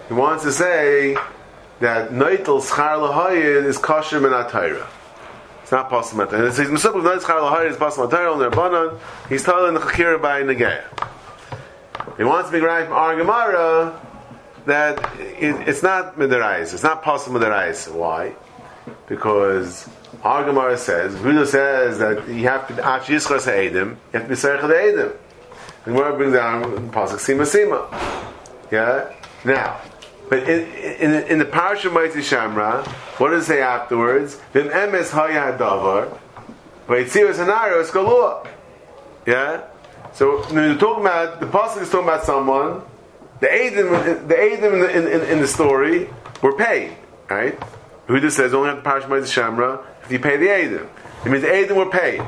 he 0.08 0.14
wants 0.14 0.44
to 0.44 0.52
say 0.52 1.16
that 1.80 2.12
Noitel 2.12 2.62
Schar 2.62 2.98
Lahayid 2.98 3.66
is 3.66 3.78
kosher 3.78 4.20
Menatayra. 4.20 4.88
It's 5.62 5.72
not 5.72 5.90
possible. 5.90 6.24
And 6.24 6.46
it 6.46 6.54
says, 6.54 6.68
Mesubah 6.68 7.00
of 7.00 7.04
Noitel 7.04 7.22
Schar 7.22 7.52
Lahayid 7.52 7.72
is 7.72 7.78
possible 7.78 8.08
Menatayra, 8.08 8.44
and 8.44 8.54
Rabbanon, 8.54 9.00
he's 9.30 9.44
telling 9.44 9.74
the 9.74 9.80
Chakira 9.80 10.22
by 10.22 10.42
Negea. 10.42 10.84
He 12.18 12.24
wants 12.24 12.50
to 12.50 12.54
be 12.54 12.64
right 12.64 12.86
from 12.86 12.96
Argamara, 12.96 14.00
that 14.66 15.00
it, 15.20 15.68
it's 15.68 15.84
not 15.84 16.18
midarais. 16.18 16.74
It's 16.74 16.84
not 16.84 17.02
possible 17.04 17.40
midarais. 17.40 17.92
Why? 17.94 18.36
Because 19.08 19.90
our 20.24 20.46
Gemara 20.46 20.78
says, 20.78 21.16
Buddha 21.16 21.46
says 21.46 22.00
that 22.00 22.28
you 22.28 22.48
have 22.48 22.68
to 22.68 22.74
ach 22.76 23.08
yischas 23.08 23.46
ha'edim, 23.46 23.98
you 24.14 24.20
have 24.20 24.24
to 24.24 24.30
be 24.30 24.36
serich 24.36 24.62
ha'edim. 24.62 25.16
And 25.86 25.96
Gemara 25.96 26.16
brings 26.16 26.34
down 26.34 26.92
pasuk 26.92 27.20
sima 27.20 27.46
sima. 27.46 28.32
Yeah. 28.72 29.14
Now, 29.44 29.82
but 30.30 30.48
in, 30.50 30.62
in, 30.72 31.24
in 31.28 31.40
the 31.40 31.46
parasha 31.46 31.90
Mighty 31.90 32.20
Shamra, 32.20 32.88
what 33.20 33.32
does 33.32 33.44
it 33.44 33.48
say 33.48 33.62
afterwards? 33.62 34.36
Vim 34.54 34.70
emes 34.70 35.12
haya 35.12 35.58
davar, 35.58 36.18
v'yitziv 36.88 37.34
hanaro 37.34 37.84
eskalua. 37.84 38.48
Yeah. 39.26 39.68
So 40.14 40.44
when 40.44 40.70
you're 40.70 40.78
talking 40.78 41.04
about 41.04 41.40
the 41.40 41.48
pasuk 41.48 41.82
is 41.82 41.90
talking 41.90 42.08
about 42.08 42.24
someone 42.24 42.82
the 43.44 43.50
Adim, 43.50 44.28
the 44.30 44.36
Adim 44.36 44.74
in 44.74 44.80
the, 44.80 44.98
in, 44.98 45.30
in, 45.30 45.40
the 45.42 45.48
story 45.48 46.10
were 46.42 46.56
paid, 46.56 46.96
right? 47.30 47.60
Huda 48.08 48.32
says 48.32 48.54
only 48.54 48.70
have 48.70 48.78
to 48.78 48.84
parish 48.84 49.04
the 49.04 49.42
Shamra 49.42 49.84
if 50.04 50.12
you 50.14 50.20
pay 50.20 50.38
the 50.38 50.48
Adim. 50.48 50.88
It 51.26 51.30
means 51.30 51.42
the 51.42 51.50
Adim 51.50 51.76
were 51.76 51.92
paid. 51.92 52.24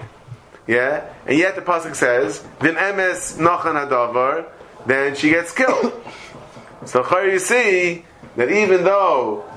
Yeah? 0.67 1.09
And 1.25 1.37
yet 1.37 1.55
the 1.55 1.61
Pasuk 1.61 1.95
says, 1.95 2.39
Vim 2.59 2.75
emes 2.75 3.37
nachan 3.37 3.87
hadavar, 3.87 4.45
then 4.85 5.15
she 5.15 5.29
gets 5.29 5.53
killed. 5.53 5.93
so 6.85 7.01
here 7.03 7.31
you 7.31 7.39
see 7.39 8.03
that 8.35 8.51
even 8.51 8.83
though, 8.83 9.49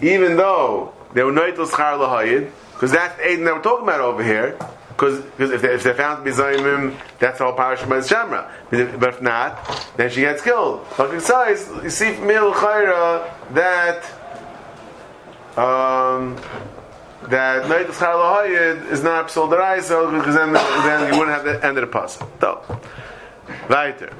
even 0.00 0.36
though 0.36 0.94
they 1.12 1.22
were 1.22 1.32
noitel 1.32 1.68
schar 1.68 1.98
lahayid, 1.98 2.50
because 2.72 2.92
that's 2.92 3.16
the 3.18 3.24
Adim 3.24 3.44
that 3.44 3.54
we're 3.54 3.62
talking 3.62 3.84
about 3.84 4.00
over 4.00 4.24
here, 4.24 4.56
because 5.00 5.24
if, 5.38 5.62
they, 5.62 5.72
if 5.72 5.82
they're 5.82 5.94
found 5.94 6.26
Zayimim, 6.26 6.94
that's 7.18 7.40
all 7.40 7.54
parish 7.54 7.80
by 7.84 8.00
Shamra. 8.00 8.50
But 8.68 9.14
if 9.14 9.22
not, 9.22 9.88
then 9.96 10.10
she 10.10 10.20
gets 10.20 10.42
killed. 10.42 10.86
Besides, 10.98 11.70
you 11.82 11.88
see 11.88 12.12
from 12.12 12.26
Mil 12.26 12.52
Chayra 12.52 13.32
that 13.54 14.04
um, 15.56 16.36
that 17.30 17.64
of 17.70 17.98
Chal 17.98 18.44
is 18.44 19.02
not 19.02 19.28
Psal 19.28 19.48
Daraisa 19.50 20.18
because 20.18 20.34
then, 20.34 20.52
then 20.52 21.10
you 21.10 21.18
wouldn't 21.18 21.34
have 21.34 21.44
the 21.44 21.66
end 21.66 21.78
of 21.78 21.80
the 21.80 21.86
puzzle. 21.86 22.30
So, 22.38 22.80
weiter. 23.70 24.14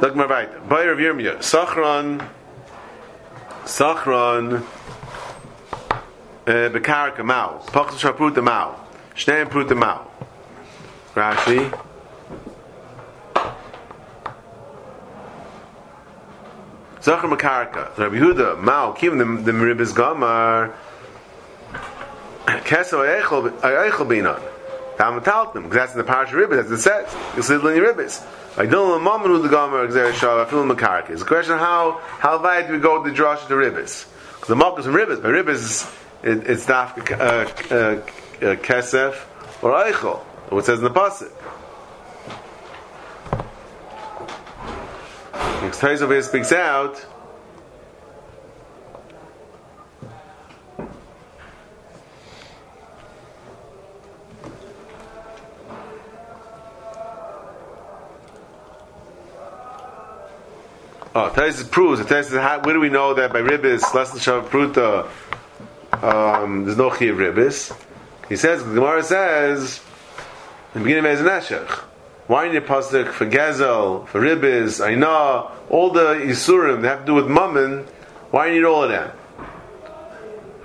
Look 0.00 0.14
more 0.14 0.28
weiter. 0.28 0.60
Bayer 0.68 0.92
of 0.92 0.98
Yirmiyah. 0.98 1.38
Sachron, 1.38 2.28
Sachron, 3.64 4.62
uh, 6.46 6.50
Bekarka 6.70 7.24
Mao. 7.24 7.58
Pachel 7.66 8.12
Shaprut 8.12 8.36
the 8.36 8.42
Mao. 8.42 8.84
Shneim 9.16 9.82
out. 9.82 10.10
Rashi. 11.14 11.80
Zachar 17.02 17.28
Makarka. 17.28 17.96
Rabbi 17.98 18.16
Yehuda, 18.16 18.60
Mao, 18.60 18.92
Kim, 18.92 19.18
the, 19.18 19.52
Meribis 19.52 19.92
Gamar. 19.92 20.74
Keso 22.46 23.04
Eichel 23.04 24.06
Binan. 24.06 24.42
Tam 24.96 25.20
Taltim, 25.20 25.64
because 25.64 25.74
that's 25.74 25.92
in 25.92 25.98
the 25.98 26.04
Parish 26.04 26.30
of 26.30 26.36
Ribbis, 26.36 26.64
as 26.64 26.70
it 26.70 26.78
says. 26.78 27.14
You 27.36 27.42
see 27.42 27.54
it 27.54 27.64
in 27.64 27.82
Ribbis. 27.82 28.24
I 28.56 28.66
don't 28.66 28.88
know 28.88 28.98
Mammon 28.98 29.30
who 29.30 29.42
the 29.42 29.48
Gamar, 29.48 29.88
Xer 29.88 30.12
Shav, 30.12 30.46
I 30.46 30.48
feel 30.48 30.64
Makarka. 30.64 31.10
It's 31.10 31.22
a 31.22 31.24
question 31.24 31.58
how, 31.58 32.00
how 32.18 32.42
wide 32.42 32.68
do 32.68 32.72
we 32.72 32.78
go 32.78 33.02
with 33.02 33.12
the 33.12 33.22
Drosh 33.22 33.46
to 33.48 33.54
Ribbis? 33.54 34.06
Because 34.34 34.48
the 34.48 34.54
Malkus 34.54 34.86
in 34.86 34.92
Ribbis, 34.92 35.20
but 35.20 35.32
Ribbis, 35.32 35.92
it, 36.22 36.48
it's 36.48 36.68
not, 36.68 37.10
uh, 37.10 37.14
uh, 37.70 38.00
uh, 38.44 38.56
kesef 38.56 39.24
or 39.62 39.72
eichel. 39.72 40.18
What 40.50 40.66
says 40.66 40.78
in 40.78 40.84
the 40.84 40.90
pasuk. 40.90 41.32
Next 45.62 45.82
over 45.82 46.12
here 46.12 46.22
speaks 46.22 46.52
out. 46.52 47.04
Oh, 61.16 61.30
Tais 61.30 61.62
proves. 61.70 62.00
Where 62.00 62.62
do 62.74 62.80
we 62.80 62.88
know 62.90 63.14
that 63.14 63.32
by 63.32 63.40
ribis, 63.40 63.94
less 63.94 64.10
than 64.10 64.20
shav 64.20 64.48
pruta, 64.48 65.08
um, 66.02 66.64
there's 66.64 66.76
no 66.76 66.90
chi 66.90 67.06
of 67.06 67.16
ribis? 67.16 67.72
He 68.28 68.36
says, 68.36 68.64
the 68.64 68.74
Gemara 68.74 69.02
says, 69.02 69.80
in 70.74 70.80
the 70.80 70.84
beginning 70.84 71.10
of 71.10 71.30
Ezra 71.32 71.66
why 72.26 72.48
need 72.48 72.56
a 72.56 72.60
pasuk 72.62 73.12
for 73.12 73.26
Gezel, 73.26 74.08
for 74.08 74.20
Ribis, 74.20 74.84
Aina, 74.84 75.50
all 75.68 75.90
the 75.90 76.14
Isurim 76.14 76.80
that 76.80 76.88
have 76.88 77.00
to 77.00 77.06
do 77.06 77.14
with 77.14 77.26
Mammon, 77.26 77.84
why 78.30 78.46
you 78.46 78.54
need 78.54 78.64
all 78.64 78.84
of 78.84 78.88
them? 78.88 79.10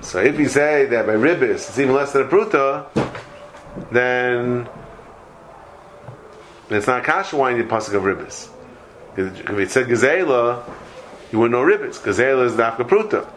So 0.02 0.22
if 0.22 0.40
you 0.40 0.48
say 0.48 0.86
that 0.86 1.06
by 1.06 1.14
Ribis 1.14 1.68
it's 1.68 1.78
even 1.78 1.94
less 1.94 2.14
than 2.14 2.22
a 2.22 2.26
Pruta, 2.30 2.88
then 3.92 4.70
it's 6.70 6.88
not 6.88 7.04
Kasha, 7.04 7.36
why 7.36 7.54
need 7.54 7.66
a 7.66 7.68
pasuk 7.68 7.94
of 7.94 8.04
Ribis? 8.04 8.50
If 9.18 9.50
it 9.50 9.72
said 9.72 9.88
Gezela, 9.88 10.64
you 11.32 11.40
wouldn't 11.40 11.60
know 11.60 11.66
Ribis. 11.66 12.00
Gezela 12.00 12.46
is 12.46 12.56
the 12.56 12.64
Pruta. 12.64 13.28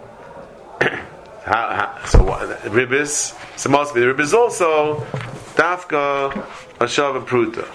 How, 1.45 1.99
how, 1.99 2.07
so 2.07 2.23
what, 2.23 2.49
ribis? 2.63 3.37
So 3.59 3.69
must 3.69 3.95
be 3.95 4.01
the 4.01 4.07
ribis 4.07 4.33
also 4.33 5.01
dafka 5.57 6.31
ashava 6.79 7.25
pruta. 7.27 7.69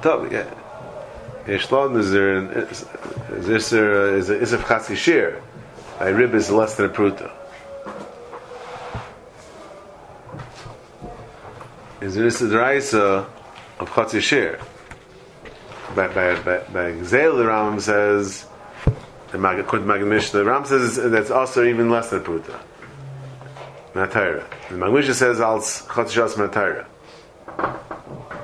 Top, 0.00 0.30
yeah. 0.30 0.48
Yeshlon 1.46 1.98
is 1.98 2.12
there, 2.12 2.36
is, 2.68 2.86
is 3.48 3.70
there, 3.70 4.12
uh, 4.12 4.16
is, 4.16 4.30
is 4.30 4.52
a 4.52 4.58
chatzi 4.58 4.94
shir. 4.94 5.42
A 5.98 6.14
rib 6.14 6.34
is 6.34 6.50
less 6.50 6.76
than 6.76 6.86
a 6.86 6.88
pruta. 6.88 7.32
Is 12.00 12.14
there 12.14 12.26
is 12.26 12.38
the 12.38 12.56
raisa 12.56 13.26
of 13.80 13.90
chatzi 13.90 14.20
shir. 14.20 14.60
By, 15.94 16.08
by, 16.08 16.34
by, 16.40 16.58
by 16.72 16.92
Gzel, 16.92 17.36
the 17.36 17.46
Ram 17.46 17.78
says, 17.78 18.46
the 19.30 19.38
Mag, 19.38 19.58
according 19.58 19.86
to 19.86 19.94
Magid 19.94 20.30
the 20.32 20.44
Ram 20.44 20.64
says 20.64 20.96
that's 20.96 21.30
also 21.30 21.64
even 21.64 21.90
less 21.90 22.10
than 22.10 22.20
pruta. 22.20 22.60
Natayra. 23.94 24.44
The 24.70 24.74
Magmisha 24.74 25.12
says, 25.12 25.40
als 25.40 25.82
chatzi 25.82 26.26
shas 26.26 26.34
natayra. 26.34 26.86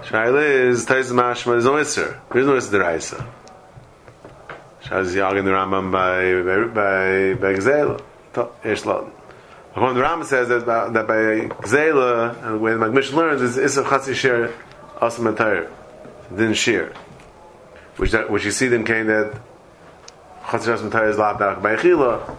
Shaila 0.04 0.68
is 0.68 0.86
Tais 0.86 1.10
Mashma 1.10 1.58
is 1.58 1.64
no 1.64 1.72
Isser. 1.72 2.18
There 2.30 2.40
is 2.40 2.46
no 2.46 2.54
Isser 2.54 2.80
Deraisa. 2.80 3.26
Shaz 4.82 5.14
Yagin 5.14 5.44
the 5.44 5.50
Rambam 5.50 5.90
by 5.92 6.42
by 6.72 7.34
by 7.40 7.54
Gzela. 7.54 8.02
Yesh 8.64 8.84
Lot. 8.84 9.12
According 9.72 9.96
the 9.96 10.02
Rambam 10.02 10.24
says 10.24 10.48
that 10.48 10.64
by, 10.64 10.88
that 10.88 11.06
by 11.06 11.14
Gzela 11.14 12.36
and 12.36 12.46
uh, 12.46 12.52
the 12.52 12.58
way 12.58 12.72
the 12.72 12.78
Magmish 12.78 13.12
learns 13.12 13.42
is 13.42 13.56
Isser 13.56 13.84
Chatzi 13.84 14.14
Shir 14.14 14.52
Asam 14.96 15.34
Atayr. 15.34 15.70
Din 16.34 16.54
Shir. 16.54 16.92
Which 18.00 18.12
that, 18.12 18.30
which 18.30 18.46
you 18.46 18.50
see 18.50 18.68
them 18.68 18.86
came 18.86 19.08
that 19.08 19.38
Atayr 20.44 21.10
is 21.10 21.18
Lav 21.18 21.38
by 21.38 21.76
Chila. 21.76 22.34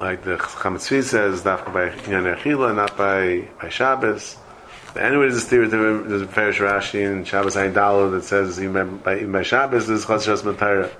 Like 0.00 0.24
the 0.24 0.36
Chametz 0.36 1.04
says, 1.04 1.42
Dafka 1.42 1.72
by 1.72 1.84
Yan 2.10 2.24
Chila, 2.38 2.74
not 2.74 2.96
by 2.96 3.46
by 3.62 3.68
Shabbos. 3.68 4.36
Anyway, 4.96 5.28
there's 5.28 5.44
a 5.44 5.46
theory, 5.46 5.68
there's 5.68 6.22
a 6.22 6.26
Farish 6.26 6.58
Rashi 6.58 7.06
in 7.06 7.22
Shabbos 7.24 7.54
Ayin 7.54 7.72
Dalu 7.72 8.10
that 8.10 8.24
says 8.24 8.60
even 8.60 8.96
by, 8.96 9.18
even 9.18 9.30
by 9.30 9.42
Shabbos 9.42 9.86
there's 9.86 10.04
Chaz 10.04 10.26
Shas 10.26 10.90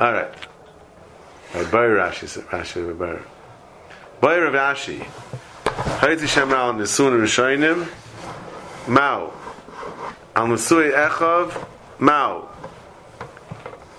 Alright. 0.00 0.34
By 1.52 1.64
Bar 1.70 1.88
Rashi, 1.88 2.40
Rashi 2.44 2.86
by 2.86 3.06
Bar. 3.06 3.22
Bar 4.22 4.46
of 4.46 4.54
Rashi. 4.54 5.00
Hayt 6.00 6.26
Shem 6.26 6.52
Al 6.52 6.72
Nisun 6.72 7.20
Rishonim. 7.20 7.86
Mao. 8.88 9.30
Al 10.34 10.46
Nisui 10.46 10.90
Echav. 10.90 11.68
Mao. 11.98 12.48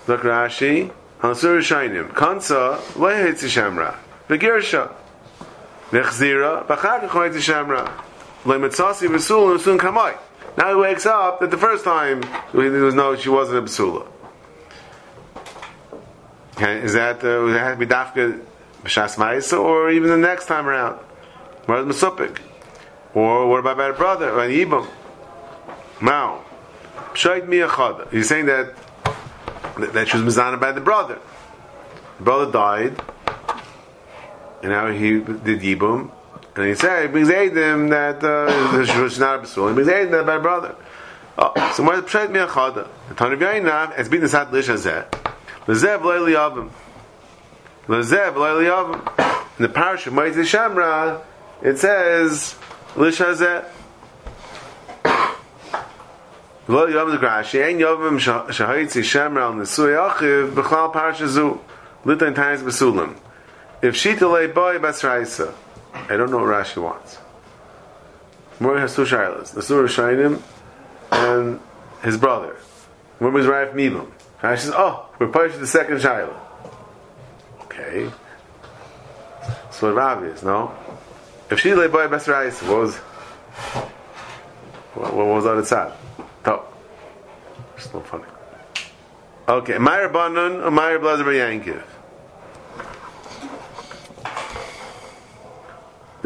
Look 0.06 0.22
Rashi. 0.22 0.90
Al 1.22 1.34
Nisui 1.34 1.58
Rishonim. 1.58 2.14
Kansa. 2.14 2.80
Lo 2.96 3.08
Hayt 3.08 3.34
Shemra. 3.34 3.96
Begirsha. 4.28 4.92
Nechzira. 5.90 6.66
Bachar 6.66 7.08
Hayt 7.08 7.32
Shemra. 7.32 8.02
Now 10.56 10.68
he 10.68 10.74
wakes 10.76 11.04
up 11.04 11.40
that 11.40 11.50
the 11.50 11.58
first 11.58 11.84
time 11.84 12.20
there 12.52 12.70
was 12.70 13.20
she 13.20 13.28
wasn't 13.28 13.68
a. 13.80 14.06
Is 16.58 16.92
that 16.92 17.24
uh, 17.24 17.42
would 17.42 17.56
have 17.56 17.78
to 17.78 17.78
be 17.78 17.86
dafka 17.86 18.40
b'shas 18.84 19.58
or 19.58 19.90
even 19.90 20.10
the 20.10 20.16
next 20.16 20.46
time 20.46 20.68
around? 20.68 21.00
Masupik? 21.66 22.38
Or 23.14 23.48
what 23.48 23.58
about 23.58 23.76
my 23.78 23.90
brother 23.90 24.30
or 24.30 24.46
ibum? 24.46 24.86
Now, 26.00 26.42
pshayit 27.16 27.46
miyachada. 27.46 28.10
He's 28.10 28.28
saying 28.28 28.46
that 28.46 28.74
that 29.92 30.08
she 30.08 30.18
was 30.18 30.36
mizana 30.36 30.60
by 30.60 30.72
the 30.72 30.80
brother. 30.80 31.18
The 32.18 32.24
brother 32.24 32.52
died, 32.52 33.00
and 34.62 34.70
now 34.70 34.90
he 34.90 35.20
did 35.20 35.60
yibum, 35.60 36.10
and 36.56 36.66
he 36.66 36.74
said, 36.74 37.02
he 37.02 37.08
brings 37.08 37.28
Eidim 37.28 37.90
that 37.90 38.24
uh, 38.24 39.02
was 39.02 39.18
not 39.18 39.40
a 39.40 39.42
Basul. 39.42 39.68
He 39.68 39.74
brings 39.74 39.90
Eidim 39.90 40.10
that 40.12 40.24
by 40.24 40.38
brother. 40.38 40.74
Oh, 41.38 41.52
so 41.74 41.82
what 41.82 41.96
is 41.96 42.04
Pshat 42.04 42.28
Miachada? 42.28 42.88
The 43.10 43.14
Tanav 43.14 43.38
Yainav 43.38 43.94
has 43.96 44.08
been 44.08 44.26
Sat 44.26 44.50
Lish 44.50 44.68
Hazeh. 44.68 45.04
Lezev 45.66 46.00
Leili 46.00 46.34
Avim. 46.34 46.70
Lezev 47.88 48.32
Leili 48.34 48.70
Avim. 48.70 49.58
In 49.58 49.62
the 49.62 49.68
parish 49.68 50.06
of 50.06 50.14
Moitzi 50.14 50.44
Shamra, 50.44 51.22
it 51.60 51.78
says, 51.78 52.54
Lish 52.96 53.18
Hazeh. 53.18 53.66
Lo 56.68 56.86
Yom 56.86 57.16
Grashi, 57.18 57.64
Ein 57.64 57.78
Yovim 57.78 58.18
Shahayitzi 58.18 59.02
Shamra 59.02 59.42
al 59.42 59.52
Nesui 59.54 59.94
Achiv, 59.94 60.52
B'chlal 60.52 60.92
Parasha 60.92 61.28
Zu, 61.28 61.60
Litain 62.04 62.34
Taiz 62.34 62.60
Basulim. 62.60 63.16
If 63.82 63.94
Shita 63.94 64.30
Lei 64.30 64.48
Boy 64.48 64.78
Basraisa, 64.78 65.54
I 66.08 66.16
don't 66.16 66.30
know 66.30 66.38
what 66.38 66.46
Rashi 66.46 66.82
wants. 66.82 67.18
Mori 68.58 68.80
has 68.80 68.96
two 68.96 69.02
shilas. 69.02 69.52
The 69.52 69.62
Surah 69.62 69.86
Shainim 69.86 70.42
and 71.12 71.60
his 72.02 72.16
brother. 72.16 72.56
Mori 73.20 73.42
is 73.42 73.46
Raif 73.46 73.72
Mibum. 73.74 74.10
Rashi 74.42 74.58
says, 74.58 74.72
oh, 74.74 75.08
we're 75.18 75.28
punished 75.28 75.60
the 75.60 75.66
second 75.66 75.98
shilah. 75.98 76.36
Okay. 77.64 78.10
Sort 79.70 79.92
of 79.92 79.98
obvious, 79.98 80.42
no? 80.42 80.74
If 81.50 81.60
she 81.60 81.74
lay 81.74 81.86
boy 81.86 82.08
best 82.08 82.26
rice, 82.28 82.60
what 82.62 82.78
was 82.78 82.96
what, 84.94 85.14
what 85.14 85.26
was 85.26 85.46
on 85.46 85.58
its 85.58 85.68
side? 85.68 85.92
Not 87.92 88.06
funny. 88.06 88.24
Okay, 89.48 89.78
Meyer 89.78 90.08
Banon 90.08 90.60
or 90.60 90.66
uh, 90.66 90.70
Meyer 90.70 90.98
Blazer 90.98 91.24
Yankiv. 91.24 91.82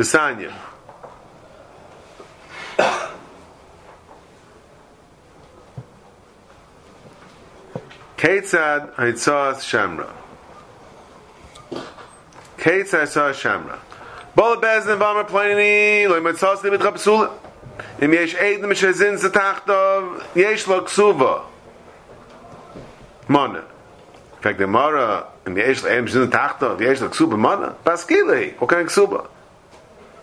the 0.00 0.06
Sanya. 0.06 0.50
Ketzad 8.16 8.94
Hitzas 8.94 9.60
Shamra. 9.68 10.10
Ketzad 12.56 13.02
Hitzas 13.04 13.34
Shamra. 13.34 13.78
Bola 14.34 14.58
Bezdin 14.58 14.98
Vama 14.98 15.24
Pliny, 15.24 16.06
Loy 16.06 16.20
Mitzas 16.20 16.62
Libit 16.62 16.80
Chapsula. 16.80 17.49
Im 18.00 18.12
Yesh 18.12 18.34
Eid 18.34 18.62
Mishazin 18.62 19.18
Zatachtov, 19.18 20.22
Yesh 20.34 20.66
Lo 20.66 20.82
Ksuva. 20.82 21.42
Mona. 23.28 23.58
In 23.58 24.42
fact, 24.42 24.58
the 24.58 24.66
Mara, 24.66 25.28
im 25.46 25.56
Yesh 25.56 25.82
Lo 25.82 25.90
Mishazin 25.90 26.30
Zatachtov, 26.30 26.80
Yesh 26.80 27.00
Lo 27.00 27.08
Ksuva 27.08 27.36
Mona. 27.36 27.74
Paskili. 27.84 28.58
What 28.58 28.70
kind 28.70 28.82
of 28.82 28.88
Ksuva? 28.88 29.26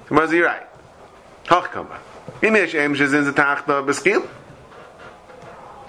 Was 0.09 0.31
he 0.31 0.41
right? 0.41 0.63
Hochkammer. 1.47 1.99
Im 2.41 2.55
yesh 2.55 2.75
em 2.75 2.95
shezin 2.95 3.23
ze 3.23 3.31
tachta 3.31 3.81
beskil. 3.85 4.23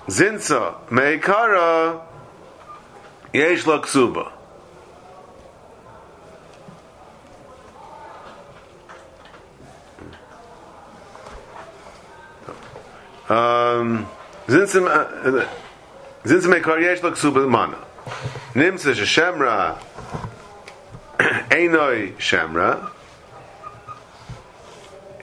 Zinsa 0.09 0.75
meikara 0.91 2.01
yesh 3.33 3.67
lo 3.67 3.81
ksuba. 3.81 4.33
Um, 13.29 14.09
zinsa 14.47 15.49
zinsa 16.25 16.49
meikara 16.49 16.81
yesh 16.81 17.03
lo 17.03 17.13
ksuba 17.13 17.49
mana. 17.49 17.79
Nimsa 18.55 18.95
shemra 18.95 19.79
Einoi 21.19 22.15
Shemra 22.15 22.91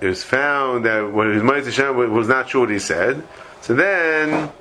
it 0.02 0.10
was 0.10 0.24
found 0.24 0.86
that 0.86 1.12
when 1.12 1.34
his 1.34 1.42
Ma'aseh 1.42 1.66
Hashem 1.66 2.12
was 2.12 2.28
not 2.28 2.50
sure 2.50 2.62
what 2.62 2.70
he 2.70 2.80
said. 2.80 3.26
So 3.62 3.74
then, 3.74 4.52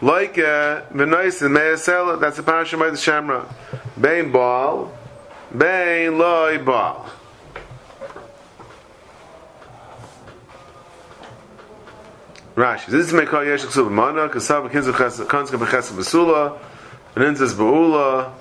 like 0.00 0.34
V'nois 0.34 1.42
and 1.42 1.54
Me'asel, 1.54 2.20
that's 2.20 2.36
the 2.36 2.42
parasha 2.42 2.76
Ma'aseh 2.76 3.22
Shemra. 3.22 3.54
Bein 4.00 4.32
Baal, 4.32 4.92
Bein 5.56 6.18
Loi 6.18 6.58
Baal. 6.58 7.08
Rashi. 12.56 12.86
This 12.86 13.08
is 13.08 13.12
Mekal 13.12 13.44
Yeshik 13.44 13.72
Suba 13.72 13.90
Mana, 13.90 14.28
Kasav 14.28 14.70
Kinzu 14.70 14.92
Kanska 14.92 15.58
Bechesa 15.58 15.92
Basula, 15.92 16.56
Ninzas 17.16 17.52
Baula, 17.54 18.32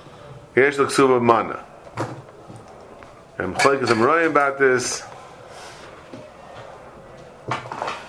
Yeshik 0.56 0.92
Suba 0.92 1.20
Mana. 1.20 1.66
And 3.40 3.56
I'm 3.58 4.30
about 4.30 4.60
this. 4.60 5.04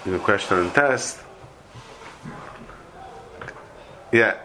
You 0.04 0.12
have 0.12 0.20
a 0.20 0.24
question 0.24 0.58
on 0.58 0.64
the 0.64 0.70
test. 0.72 1.20
Yeah. 4.12 4.36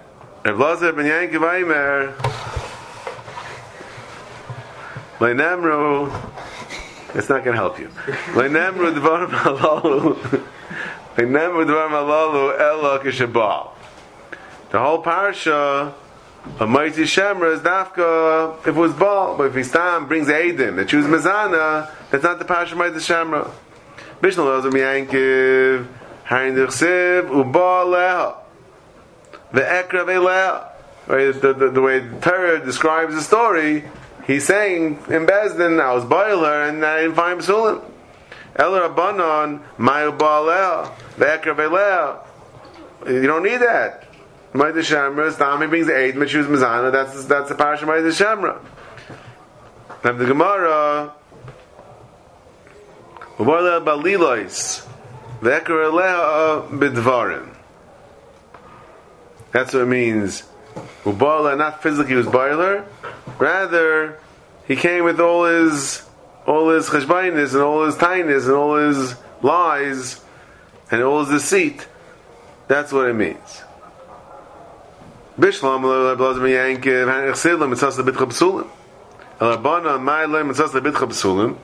Rav 0.46 0.58
Lazar 0.58 0.94
ben 0.94 1.06
Yankiv 1.06 1.44
Aimer 1.44 2.16
Leinemru 5.20 6.10
It's 7.16 7.28
not 7.28 7.44
going 7.44 7.56
to 7.56 7.62
help 7.62 7.78
you. 7.78 7.90
Leinemru 8.32 8.98
Dvarim 8.98 9.30
Halalu 9.30 10.46
The 14.72 14.80
whole 14.80 15.02
parasha 15.02 15.94
a 16.60 16.66
mighty 16.66 17.04
shemra 17.04 17.54
is 17.54 17.60
dafka 17.60 18.60
if 18.62 18.68
it 18.68 18.76
was 18.76 18.94
ball, 18.94 19.38
but 19.38 19.48
if 19.48 19.56
he 19.56 19.64
stam 19.64 20.08
brings 20.08 20.28
Aiden 20.28 20.78
that 20.78 20.88
chooses 20.88 21.12
mezana, 21.12 21.92
that's 22.10 22.24
not 22.24 22.40
the 22.40 22.46
parasha 22.46 22.76
mighty 22.76 22.96
shemra. 22.96 23.52
Mishnah 24.22 24.44
Lozer 24.44 24.72
Miyankiv 24.72 25.88
Harin 26.26 26.56
Dichsiv 26.56 27.30
Uba 27.36 27.60
Leha. 27.60 28.36
Ve'ekra 29.54 30.06
Ve'leha. 30.06 30.68
Right, 31.08 31.42
the, 31.42 31.54
the, 31.54 31.72
the 31.72 31.82
way 31.82 32.00
the 32.00 32.20
Torah 32.22 32.64
describes 32.64 33.16
the 33.16 33.22
story, 33.22 33.84
he's 34.28 34.46
saying 34.46 35.00
in 35.10 35.26
Bezdin, 35.26 35.82
I 35.82 35.94
was 35.94 36.06
boiler 36.06 36.64
and 36.64 36.86
I 36.86 37.02
didn't 37.02 37.16
find 37.16 37.40
Psulim. 37.42 37.89
El 38.56 38.72
Rabbanon, 38.72 39.62
Mayu 39.78 40.18
Ba'aleha, 40.18 40.92
Ve'ekra 41.18 41.56
Ve'leha. 41.56 42.26
You 43.08 43.28
don't 43.28 43.44
need 43.44 43.58
that. 43.58 44.06
Ma'id 44.54 44.74
Shamra, 44.74 45.32
Stami 45.32 45.70
brings 45.70 45.88
the 45.88 45.98
eight, 45.98 46.16
Mechuz 46.16 46.46
Mizana, 46.46 46.92
that's, 46.92 47.26
that's 47.26 47.50
the 47.50 47.56
parasha 47.56 47.86
Ma'id 47.86 48.04
Shamra. 48.12 48.60
Now 50.04 50.14
the 50.14 50.26
Gemara, 50.26 51.14
Ubarla 53.38 53.84
Balilois, 53.84 54.86
Ve'ekra 55.42 55.92
Ve'leha 55.92 56.20
uh, 56.20 56.68
Bidvarim. 56.70 57.56
That's 59.52 59.74
what 59.74 59.84
it 59.84 59.88
means. 59.88 60.44
Ubala, 61.04 61.58
not 61.58 61.82
physically 61.82 62.16
was 62.16 62.28
boiler, 62.28 62.86
rather 63.38 64.20
he 64.68 64.76
came 64.76 65.04
with 65.04 65.20
all 65.20 65.46
his 65.46 66.09
all 66.50 66.70
his 66.70 66.90
cheshbainis 66.90 67.54
and 67.54 67.62
all 67.62 67.86
his 67.86 67.96
tiness 67.96 68.46
and 68.46 68.56
all 68.56 68.76
his 68.76 69.16
lies 69.44 70.20
and 70.90 71.04
all 71.04 71.24
his 71.24 71.42
deceit. 71.42 71.88
That's 72.68 72.92
what 72.92 73.08
it 73.08 73.14
means. 73.14 73.62
Bishlam 75.40 76.18
blazim 76.18 76.44
yankiv 76.44 77.08
han 77.08 77.70
mitzas 77.70 77.98
lebitcha 78.00 78.26
b'sulim. 78.28 78.68
Elabana 79.40 80.00
ma'ilem 80.00 80.52
mitzas 80.52 80.70
lebitcha 80.70 81.08
b'sulim. 81.08 81.56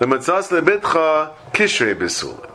The 0.00 0.04
mitzas 0.04 0.48
lebitcha 0.50 1.34
kishrei 1.52 1.94
b'sulim. 1.94 2.50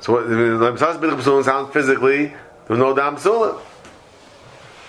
So 0.00 0.14
what, 0.14 0.28
the 0.30 0.34
mitzas 0.34 0.98
lebitcha 0.98 1.20
b'sulim 1.20 1.44
sounds 1.44 1.72
physically, 1.74 2.28
there 2.28 2.36
was 2.70 2.78
no 2.78 2.94
dam 2.94 3.16
b'sulim. 3.16 3.60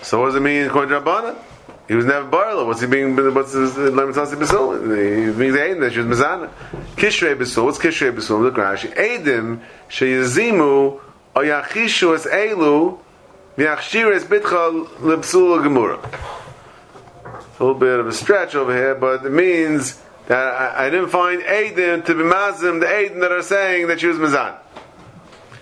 So 0.04 0.22
what 0.22 0.28
does 0.28 0.36
it 0.36 0.40
mean 0.40 0.68
according 0.68 0.92
to 0.92 1.02
Rabbana? 1.02 1.36
He 1.88 1.96
was 1.96 2.06
never 2.06 2.30
barla. 2.30 2.66
What's 2.66 2.82
he 2.82 2.88
being? 2.88 3.16
What's 3.16 3.54
his 3.54 3.72
lemitzasi 3.72 4.36
besul? 4.36 4.82
He 4.84 5.32
means 5.32 5.56
aiden 5.56 5.80
that 5.80 5.94
she 5.94 6.00
was 6.00 6.20
mezana. 6.20 6.50
Kishrei 6.98 7.36
besul. 7.36 7.64
What's 7.64 7.78
kishrei 7.78 8.14
besul? 8.14 8.42
Look 8.42 8.56
Rashi. 8.56 8.94
Adim 8.94 9.62
sheyizimu 9.90 11.00
oyachishu 11.34 12.14
es 12.14 12.26
elu 12.26 13.00
v'yachshir 13.58 14.14
es 14.14 14.26
bitcha 14.26 14.86
lebsul 15.00 15.64
gemura. 15.64 16.04
A 17.24 17.64
little 17.64 17.80
bit 17.80 18.00
of 18.00 18.08
a 18.08 18.12
stretch 18.12 18.54
over 18.54 18.74
here, 18.74 18.94
but 18.94 19.26
it 19.26 19.32
means 19.32 20.02
that 20.28 20.78
I, 20.78 20.88
I 20.88 20.90
didn't 20.90 21.10
find 21.10 21.42
adim 21.42 22.04
to 22.06 22.14
be 22.14 22.24
mazim 22.24 22.82
the 22.82 22.86
adim 22.86 23.22
that 23.22 23.32
are 23.32 23.42
saying 23.42 23.88
that 23.88 24.02
she 24.02 24.08
was 24.08 24.18
mezan. 24.18 24.58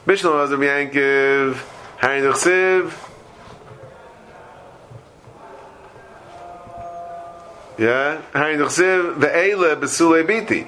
Mishnah 0.07 0.31
was 0.31 0.51
a 0.51 0.55
Yankiv, 0.55 1.53
Harin. 1.99 2.91
Yeah, 7.77 8.21
Harin 8.31 8.59
Chsiv 8.59 9.15
ve'ele 9.17 9.75
besule 9.75 10.23
biti. 10.25 10.65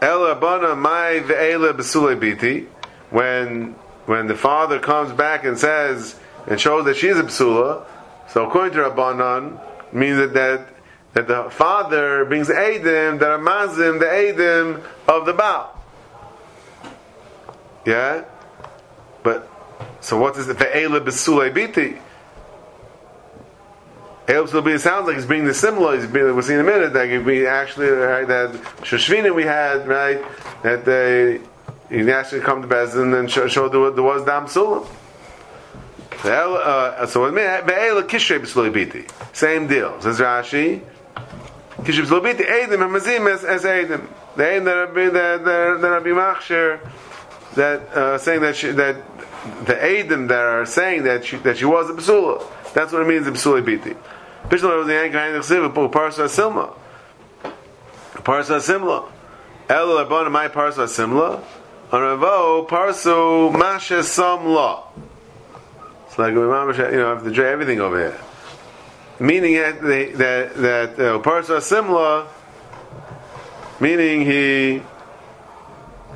Ela 0.00 0.36
bana 0.36 0.76
mai 0.76 1.20
ve'ele 1.20 1.72
besule 1.72 2.16
biti. 2.16 2.68
When 3.10 3.74
when 4.06 4.28
the 4.28 4.36
father 4.36 4.78
comes 4.78 5.12
back 5.12 5.44
and 5.44 5.58
says 5.58 6.14
and 6.46 6.60
shows 6.60 6.84
that 6.84 6.96
she's 6.96 7.18
a 7.18 7.24
psula, 7.24 7.84
so 8.28 8.46
according 8.46 8.74
to 8.74 8.88
Rabbanan, 8.88 9.60
means 9.92 10.18
that, 10.18 10.34
that 10.34 10.68
that 11.14 11.26
the 11.26 11.50
father 11.50 12.24
brings 12.26 12.48
Adim 12.48 13.18
that 13.18 13.28
are 13.28 13.38
mazim 13.38 13.98
the 13.98 14.06
Adim 14.06 14.84
of 15.08 15.26
the 15.26 15.32
Baal. 15.32 15.76
Yeah, 17.84 18.24
but 19.24 19.50
so 20.00 20.16
what 20.16 20.36
is 20.36 20.48
it? 20.48 20.56
Ve'ele 20.58 21.00
besule 21.00 21.52
biti. 21.52 22.00
It 24.32 24.80
sounds 24.80 25.06
like 25.06 25.16
he's 25.16 25.26
being 25.26 25.44
the 25.44 25.54
similar. 25.54 25.96
He's 25.96 26.06
being, 26.06 26.26
we'll 26.26 26.42
see 26.42 26.54
in 26.54 26.60
a 26.60 26.64
minute 26.64 26.92
that 26.92 27.24
we 27.24 27.46
actually 27.46 27.88
right, 27.88 28.26
that 28.28 28.52
Shoshvina 28.82 29.34
we 29.34 29.42
had 29.42 29.88
right 29.88 30.22
that 30.62 30.84
they 30.84 31.40
he 31.90 32.10
actually 32.12 32.40
come 32.40 32.62
to 32.62 32.68
Bezdin 32.68 33.18
and 33.18 33.28
show, 33.28 33.48
show 33.48 33.68
there, 33.68 33.90
there 33.90 34.04
was 34.04 34.24
Dam 34.24 34.46
Sulam. 34.46 34.86
Uh, 36.22 37.06
so 37.06 37.20
Ve'ela. 37.32 38.06
Same 39.34 39.66
deal. 39.66 40.00
Says 40.00 40.20
Rashi, 40.20 40.82
Kishrei 41.78 42.04
B'Sulibiti, 42.04 42.46
Eidim 42.46 42.78
Hamazim 42.78 43.32
as, 43.32 43.44
as. 43.44 43.62
The 43.62 44.42
Eidim 44.44 44.64
that 44.64 44.76
are 44.76 45.10
that 45.10 45.44
that 45.80 45.90
are 45.90 46.00
Machsher 46.00 46.88
that 47.56 47.80
uh, 47.96 48.18
saying 48.18 48.42
that 48.42 48.54
she, 48.54 48.70
that 48.70 48.96
the 49.66 49.74
Eidim 49.74 50.28
that 50.28 50.38
are 50.38 50.64
saying 50.66 51.02
that 51.02 51.24
she, 51.24 51.36
that 51.38 51.58
she 51.58 51.64
was 51.64 51.90
a 51.90 51.94
B'Sula. 51.94 52.44
That's 52.74 52.92
what 52.92 53.02
it 53.02 53.08
means 53.08 53.26
in 53.26 53.34
B'Sulibiti. 53.34 53.96
Bishlam 54.48 54.86
the 54.86 54.92
Yank 54.94 55.12
Hain 55.12 55.34
Chsiv, 55.40 55.90
Parsa 55.90 56.28
Simla. 56.28 56.74
Parsa 58.14 58.60
Simla. 58.60 59.10
El 59.68 59.86
Labon, 59.86 60.30
my 60.30 60.48
Parsa 60.48 60.88
Simla. 60.88 61.42
On 61.92 62.00
Ravo, 62.00 62.66
Parsu 62.66 63.52
Masha 63.52 63.98
Samla. 63.98 64.84
It's 66.06 66.18
like 66.18 66.34
you 66.34 66.40
know, 66.40 67.14
have 67.14 67.24
to 67.24 67.30
dray 67.32 67.50
everything 67.50 67.80
over 67.80 67.98
here. 67.98 68.20
Meaning 69.18 69.54
that 69.54 69.80
that 69.82 70.54
that 70.54 70.90
uh, 70.92 71.18
Parsa 71.18 71.60
Simla, 71.60 72.28
meaning 73.80 74.24
he 74.24 74.82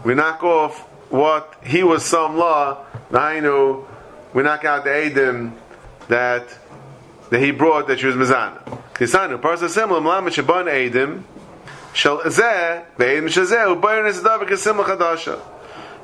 we 0.04 0.14
knock 0.14 0.44
off 0.44 0.78
what 1.10 1.54
he 1.64 1.82
was 1.82 2.04
some 2.04 2.36
law. 2.36 2.84
Nainu, 3.10 3.84
we 4.32 4.42
knock 4.44 4.64
out 4.64 4.84
the 4.84 4.90
Adim 4.90 5.54
that 6.08 6.46
that 7.30 7.40
he 7.40 7.50
brought 7.50 7.88
that 7.88 7.98
she 7.98 8.06
was 8.06 8.16
mizana. 8.16 8.62
Kisanu 8.94 9.40
parsa 9.40 9.68
simla 9.68 10.00
mlamet 10.00 10.32
shaban 10.32 10.66
edim 10.66 11.22
shel 11.92 12.18
zeh 12.20 12.84
ve'edim 12.96 13.80
ubayrin 13.80 14.08
es 14.08 14.20
davar 14.20 14.48
kasimla 14.48 14.84
chadasha. 14.84 15.40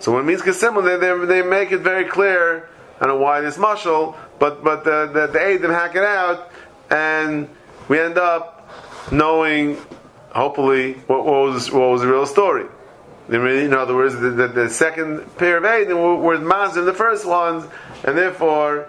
So 0.00 0.12
when 0.12 0.22
it 0.22 0.26
means 0.26 0.42
kasimla, 0.42 0.82
they, 0.98 1.26
they, 1.26 1.26
they 1.42 1.48
make 1.48 1.72
it 1.72 1.80
very 1.80 2.04
clear. 2.06 2.68
I 3.00 3.06
don't 3.06 3.16
know 3.16 3.22
why 3.22 3.40
this 3.40 3.56
mushal, 3.56 4.16
but 4.38 4.62
but 4.64 4.84
the 4.84 5.06
the, 5.06 5.58
the 5.58 5.72
hack 5.72 5.94
it 5.94 6.04
out, 6.04 6.50
and 6.90 7.48
we 7.88 7.98
end 7.98 8.18
up 8.18 8.68
knowing, 9.10 9.78
hopefully, 10.30 10.94
what, 11.06 11.24
what 11.24 11.52
was 11.52 11.70
what 11.70 11.90
was 11.90 12.02
the 12.02 12.08
real 12.08 12.26
story. 12.26 12.66
In 13.28 13.72
other 13.72 13.94
words, 13.94 14.16
the, 14.16 14.30
the, 14.30 14.48
the 14.48 14.68
second 14.68 15.36
pair 15.38 15.58
of 15.58 15.62
edim 15.62 15.96
were, 15.96 16.16
were 16.16 16.38
mazim 16.38 16.84
the 16.84 16.92
first 16.92 17.24
ones, 17.24 17.64
and 18.02 18.18
therefore 18.18 18.88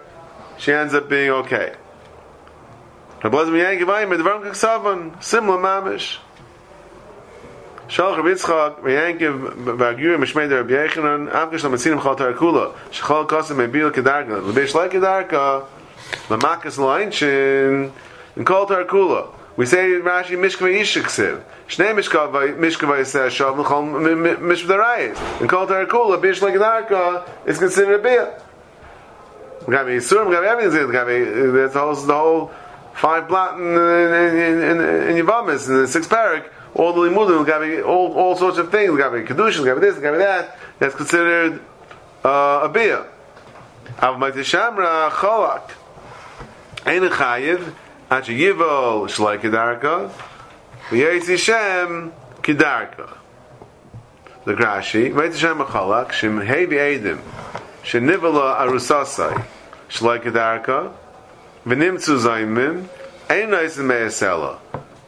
she 0.58 0.74
ends 0.74 0.94
up 0.94 1.08
being 1.08 1.30
okay. 1.30 1.76
Rabbi 3.24 3.38
Lezer 3.38 3.80
Yankiv 3.80 3.86
Ayim, 3.86 4.18
Dvarim 4.18 4.42
Kaksavan, 4.42 5.24
Simla 5.24 5.56
Mamish. 5.56 6.18
Shalach 7.88 8.18
Rabbi 8.18 8.30
Yitzchak, 8.30 8.80
Yankiv 8.82 9.78
Vagyu, 9.78 10.18
Mishmei 10.18 10.50
Der 10.50 10.64
Rabbi 10.64 10.74
Yechanan, 10.74 11.32
Avgish 11.32 11.60
Lamatzinim 11.60 12.02
Chal 12.02 12.16
Tarakula, 12.16 12.74
Shechal 12.90 13.28
Kosim 13.28 13.58
Mebil 13.58 13.92
Kedarka, 13.92 14.42
Lebesh 14.42 14.74
Lai 14.74 14.88
Kedarka, 14.88 15.68
Lamakas 16.30 16.80
Lainchin, 16.80 17.92
and 18.36 18.46
Kol 18.48 18.66
Tarakula. 18.66 19.28
We 19.56 19.68
say 19.68 19.78
Rashi 19.78 20.36
Mishkava 20.36 20.74
Yishiksiv. 20.74 21.44
Shnei 21.68 21.94
Mishkava 21.94 22.58
Mishkava 22.58 23.02
Yiseh 23.02 23.30
Shav 23.30 23.56
L'chol 23.56 23.84
Mishv 24.40 24.66
Darayis. 24.66 25.42
And 25.42 25.48
Kol 25.48 25.68
Tarakula, 25.68 26.20
Besh 26.20 26.42
Lai 26.42 26.54
Kedarka, 26.54 27.30
is 27.46 27.60
considered 27.60 28.00
a 28.00 28.02
beer. 28.02 28.42
We 29.68 29.76
we 29.76 29.76
have 29.76 29.88
everything, 29.88 30.88
we 30.88 30.96
have 30.96 31.72
that's 31.72 31.74
the 31.76 31.80
whole, 31.80 31.94
the 31.94 32.14
whole 32.16 32.52
five 32.94 33.28
blot 33.28 33.60
in, 33.60 33.66
in, 33.66 34.62
in, 34.64 35.18
in 35.18 35.26
Yavamis, 35.26 35.68
in 35.68 35.82
the 35.82 35.88
sixth 35.88 36.10
parak, 36.10 36.46
all 36.74 36.94
the 36.94 37.02
limudim, 37.02 37.86
all, 37.86 38.14
all 38.14 38.36
sorts 38.36 38.58
of 38.58 38.72
things, 38.72 38.98
Got 38.98 39.12
gabi 39.12 39.28
kedushin, 39.28 39.64
gabi 39.64 39.82
this, 39.82 39.96
got 39.96 40.14
gabi 40.14 40.20
that, 40.20 40.58
that's 40.80 40.96
considered 40.96 41.62
uh, 42.24 42.62
a 42.64 42.70
beer. 42.70 43.06
Av 44.02 44.16
shamra 44.16 45.10
cholak. 45.10 45.72
Ein 46.86 47.02
chayiv, 47.04 47.74
achi 48.10 48.38
yivol 48.38 49.08
shlai 49.08 49.40
kedarka, 49.40 50.12
v'yetzi 50.90 51.38
shem 51.38 52.12
kedarka. 52.42 53.18
The 54.44 54.56
Grashi, 54.56 55.14
Hashem 55.14 55.60
Cholak, 55.60 56.14
Shem 56.14 56.40
Hevi 56.42 57.00
Edim, 57.00 57.22
Shenivala 57.84 58.60
Arusasai, 58.62 59.46
Shlai 59.88 60.20
Kedarka, 60.20 60.92
v'nimtzu 61.66 62.18
zaymin, 62.20 62.88
ein 63.30 63.50
noisim 63.50 63.86
me'esela. 63.86 64.60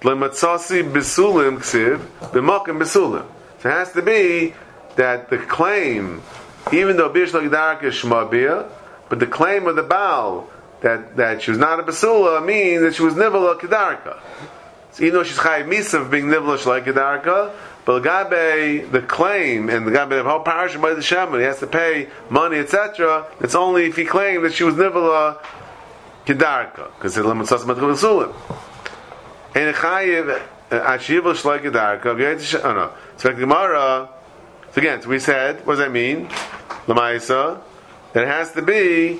Lematzasi 0.01 0.91
besulim 0.91 1.57
ksiv, 1.59 1.99
b'makim 2.31 2.79
besulim. 2.79 3.25
So 3.59 3.69
it 3.69 3.73
has 3.73 3.91
to 3.93 4.01
be 4.01 4.53
that 4.95 5.29
the 5.29 5.37
claim, 5.37 6.21
even 6.71 6.97
though 6.97 7.09
Bish 7.09 7.31
Lagdarka 7.31 7.83
is 7.83 7.95
Shmabia, 7.95 8.69
but 9.09 9.19
the 9.19 9.27
claim 9.27 9.67
of 9.67 9.75
the 9.75 9.83
Baal 9.83 10.49
that, 10.81 11.15
that 11.15 11.41
she 11.41 11.51
was 11.51 11.57
not 11.57 11.79
a 11.79 11.83
Basula 11.83 12.45
means 12.45 12.81
that 12.81 12.95
she 12.95 13.03
was 13.03 13.13
Nivala 13.13 13.59
Kedarka. 13.59 14.19
So 14.93 15.03
even 15.03 15.15
though 15.15 15.23
she's 15.23 15.37
chayiv 15.37 15.65
misa 15.65 16.09
being 16.09 16.25
nivla 16.25 16.63
like 16.67 16.85
kedarka, 16.85 17.51
but 17.83 18.03
Gabe, 18.03 18.91
the 18.91 19.01
claim, 19.01 19.67
and 19.67 19.87
the 19.87 19.91
Gabe, 19.91 20.09
the 20.09 20.23
whole 20.23 20.41
parish 20.41 20.77
by 20.77 20.93
the 20.93 21.01
Shem, 21.01 21.33
he 21.33 21.41
has 21.41 21.59
to 21.59 21.67
pay 21.67 22.09
money, 22.29 22.57
etc., 22.57 23.25
it's 23.41 23.55
only 23.55 23.87
if 23.87 23.95
he 23.95 24.05
claimed 24.05 24.45
that 24.45 24.53
she 24.53 24.63
was 24.63 24.75
Nivela 24.75 25.43
Kedarka, 26.25 26.91
because 26.95 27.17
uh, 27.17 27.21
it's 27.21 27.27
limit 27.27 27.47
Sasmat 27.47 27.75
Chasulim. 27.75 28.33
And 29.55 29.75
Chayiv, 29.75 30.41
Ashiva 30.69 31.33
Shlai 31.33 31.59
Kedarka, 31.61 32.63
oh 32.63 32.73
no. 32.73 32.91
So 33.17 33.29
like 33.29 33.37
Gemara, 33.37 34.09
so 34.71 34.81
again, 34.81 35.01
so 35.01 35.09
we 35.09 35.19
said, 35.19 35.65
what 35.65 35.73
does 35.73 35.79
that 35.79 35.91
mean? 35.91 36.27
Lamaisa, 36.87 37.61
it 38.15 38.25
has 38.25 38.51
to 38.53 38.61
be 38.61 39.19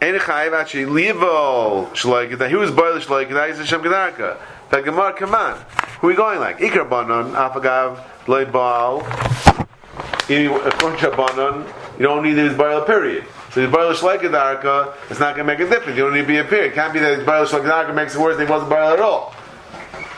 Ein 0.00 0.14
Chayiv 0.14 0.52
actually 0.52 0.86
Levo 0.86 1.88
Shlai 1.90 2.30
Kedarka, 2.30 2.48
he 2.48 2.56
was 2.56 2.70
Boile 2.70 2.98
Shlai 2.98 3.26
Kedarka, 3.28 3.48
he's 3.48 3.58
Hashem 3.58 3.82
Kedarka. 3.82 4.38
The 4.70 4.80
Gemara, 4.80 5.12
come 5.12 5.34
on. 5.34 5.58
Who 6.00 6.08
are 6.08 6.10
we 6.10 6.16
going 6.16 6.40
like? 6.40 6.58
Ikar 6.58 6.88
Banon, 6.90 7.32
Afagav, 7.32 8.00
Lay 8.28 8.44
Baal. 8.44 9.06
You 10.28 10.48
don't 11.98 12.22
need 12.24 12.36
his 12.36 12.56
Baal 12.56 12.82
period. 12.82 13.24
So 13.55 13.61
the 13.61 13.67
Baal 13.67 13.93
Shlekadarka, 13.93 14.93
it's 15.09 15.19
not 15.19 15.35
going 15.35 15.47
to 15.47 15.53
make 15.53 15.59
a 15.59 15.69
difference. 15.69 15.97
You 15.97 16.05
don't 16.05 16.13
need 16.13 16.21
to 16.21 16.27
be 16.27 16.37
a 16.37 16.43
period. 16.43 16.71
It 16.71 16.75
can't 16.75 16.93
be 16.93 16.99
that 16.99 17.17
his 17.17 17.25
Baal 17.25 17.45
Shlekadarka 17.45 17.93
makes 17.93 18.15
it 18.15 18.21
worse 18.21 18.37
than 18.37 18.47
he 18.47 18.51
wasn't 18.51 18.69
Baal 18.69 18.93
at 18.93 18.99
all. 18.99 19.33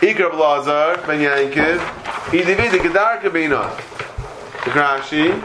Ikar 0.02 0.32
Blazar, 0.32 1.06
Ben 1.08 1.20
Yankiv, 1.20 1.80
Idividi 2.32 2.80
Kedarka 2.80 3.34
Bina. 3.34 3.70
The 4.64 4.72
Rashi, 4.72 5.44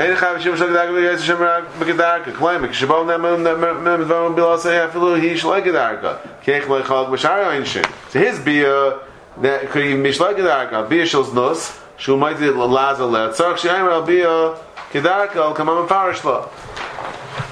אין 0.00 0.16
חייב 0.16 0.38
שם 0.38 0.56
של 0.56 0.70
גדארקה 0.70 0.92
ויש 0.92 1.26
שם 1.26 1.42
רק 1.42 1.64
בגדארקה 1.78 2.30
קליימק 2.38 2.72
שבו 2.72 3.04
נמם 3.04 3.46
נמם 3.46 4.02
דברים 4.04 4.34
בלא 4.34 4.56
say 4.62 4.88
אפילו 4.90 5.14
היא 5.14 5.36
של 5.36 5.60
גדארקה 5.60 6.12
כיך 6.42 6.70
לא 6.70 6.80
יכול 6.80 7.06
בשאר 7.12 7.50
אינשן 7.52 7.82
so 7.82 8.14
his 8.14 8.38
beer 8.46 8.94
that 9.42 9.70
could 9.72 9.84
even 9.84 10.02
be 10.02 10.12
של 10.12 10.32
גדארקה 10.36 10.82
beer 10.90 11.06
של 11.06 11.18
נוס 11.32 11.78
שהוא 11.96 12.20
might 12.20 12.38
be 12.38 12.48
laza 12.56 13.04
let 13.04 13.36
so 13.36 13.56
she 13.56 13.68
am 13.68 13.88
al 13.88 14.08
beer 14.08 14.56
גדארקה 14.94 15.40
al 15.40 15.54
come 15.54 15.68
on 15.68 15.88
farish 15.88 16.24
lo 16.24 16.48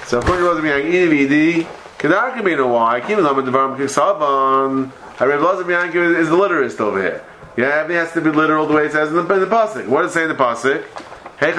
so 0.06 0.20
according 0.20 0.44
to 0.44 0.52
Rav 0.52 0.64
Yang, 0.64 0.92
Inividi, 0.92 1.66
Kedarka 1.98 2.44
made 2.44 2.60
a 2.60 2.66
Y, 2.66 3.02
Kim 3.08 3.24
Lamed 3.24 3.48
Devarim 3.48 3.76
Kisaban. 3.76 4.92
Rav 5.18 5.70
is 6.20 6.28
the 6.28 6.36
literist 6.36 6.80
over 6.80 7.02
here. 7.02 7.24
Yeah, 7.56 7.80
everything 7.80 7.96
has 7.96 8.12
to 8.12 8.20
be 8.20 8.30
literal 8.30 8.68
the 8.68 8.74
way 8.74 8.86
it 8.86 8.92
says 8.92 9.08
in 9.08 9.16
the, 9.16 9.22
in 9.34 9.40
the 9.40 9.46
Pasuk. 9.46 9.88
What 9.88 10.02
does 10.02 10.12
it 10.12 10.14
say 10.14 10.22
in 10.22 10.28
the 10.28 10.36
Pasuk? 10.36 10.84
La 11.40 11.50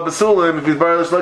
Basulim 0.00 0.58
if 0.58 0.64
he's 0.64 0.76
Barlish 0.76 1.12
La 1.12 1.20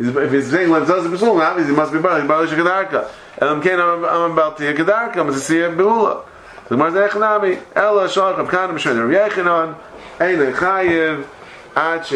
If 0.00 0.32
he's 0.32 0.50
saying 0.50 0.70
Lemitzasi 0.70 1.06
Basulim, 1.16 1.40
obviously 1.40 1.72
he 1.72 1.76
must 1.76 1.92
be 1.92 2.00
Barlish 2.00 2.26
Barlish 2.26 2.48
Kedarka. 2.48 3.08
Elam 3.40 3.62
Ken 3.62 3.78
I'm 3.78 4.32
about 4.32 4.58
to 4.58 4.74
Kedarka, 4.74 5.18
I'm 5.18 5.28
to 5.28 5.38
see 5.38 5.60
a 5.60 5.70
Beula. 5.70 6.24
The 6.68 6.74
Marzeh 6.74 7.08
Echnami, 7.08 7.62
Ela 7.76 8.08
Shalach 8.08 8.40
of 8.40 8.48
Kanam 8.48 8.76
Yechanon, 8.76 9.76
Ein 10.18 10.36
Lechayev, 10.36 11.28
Ad 11.76 12.10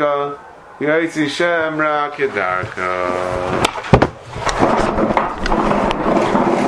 Al 0.00 0.47
Yaitzi 0.80 1.28
shem 1.28 1.80
ra 1.80 2.08
kedarka. 2.14 4.07